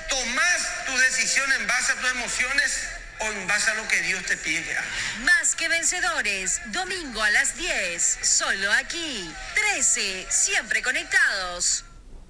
Tomás 0.08 0.86
tu 0.86 0.96
decisión 0.98 1.46
en 1.60 1.66
base 1.66 1.92
a 1.92 1.94
tus 1.96 2.10
emociones 2.12 2.88
o 3.18 3.24
en 3.24 3.46
base 3.48 3.70
a 3.72 3.74
lo 3.74 3.88
que 3.88 4.00
Dios 4.02 4.22
te 4.24 4.36
pide 4.36 4.62
que 4.62 4.72
hagas. 4.72 4.84
Más 5.24 5.56
que 5.56 5.68
vencedores, 5.68 6.60
domingo 6.66 7.22
a 7.22 7.30
las 7.30 7.56
10, 7.56 8.18
solo 8.22 8.70
aquí. 8.72 9.28
13, 9.74 10.26
siempre 10.28 10.80
conectados. 10.80 11.84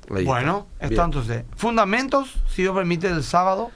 Bueno, 0.09 0.69
está 0.81 1.05
entonces. 1.05 1.45
Fundamentos, 1.57 2.35
si 2.55 2.63
Dios 2.63 2.75
permite, 2.75 3.09
el 3.09 3.25
sábado 3.25 3.73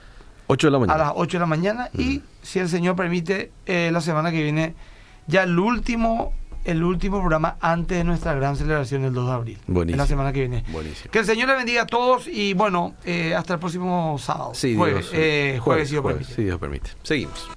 8 0.51 0.67
de 0.67 0.71
la 0.71 0.77
a 0.77 0.79
mañana. 0.81 0.97
las 1.05 1.13
8 1.15 1.37
de 1.37 1.39
la 1.39 1.45
mañana. 1.45 1.89
Y 1.97 2.21
si 2.41 2.59
el 2.59 2.67
Señor 2.69 2.95
permite, 2.95 3.51
eh, 3.65 3.89
la 3.93 4.01
semana 4.01 4.31
que 4.31 4.41
viene, 4.43 4.75
ya 5.27 5.43
el 5.43 5.57
último, 5.57 6.33
el 6.65 6.83
último 6.83 7.19
programa 7.19 7.57
antes 7.61 7.97
de 7.97 8.03
nuestra 8.03 8.33
gran 8.33 8.55
celebración 8.55 9.03
el 9.05 9.13
2 9.13 9.27
de 9.27 9.33
abril. 9.33 9.57
Buenísimo. 9.67 9.95
Es 9.95 9.97
la 9.97 10.07
semana 10.07 10.33
que 10.33 10.39
viene. 10.41 10.63
Buenísimo. 10.71 11.11
Que 11.11 11.19
el 11.19 11.25
Señor 11.25 11.47
le 11.49 11.55
bendiga 11.55 11.83
a 11.83 11.87
todos 11.87 12.27
y 12.27 12.53
bueno, 12.53 12.93
eh, 13.05 13.33
hasta 13.35 13.53
el 13.53 13.59
próximo 13.59 14.17
sábado. 14.19 14.51
Sí, 14.53 14.75
jueves, 14.75 15.09
Dios, 15.11 15.13
eh, 15.13 15.59
jueves, 15.61 15.87
si 15.87 15.93
Dios 15.95 16.01
jueves, 16.01 16.17
permite. 16.19 16.35
si 16.35 16.43
Dios 16.43 16.59
permite. 16.59 16.89
Seguimos. 17.03 17.51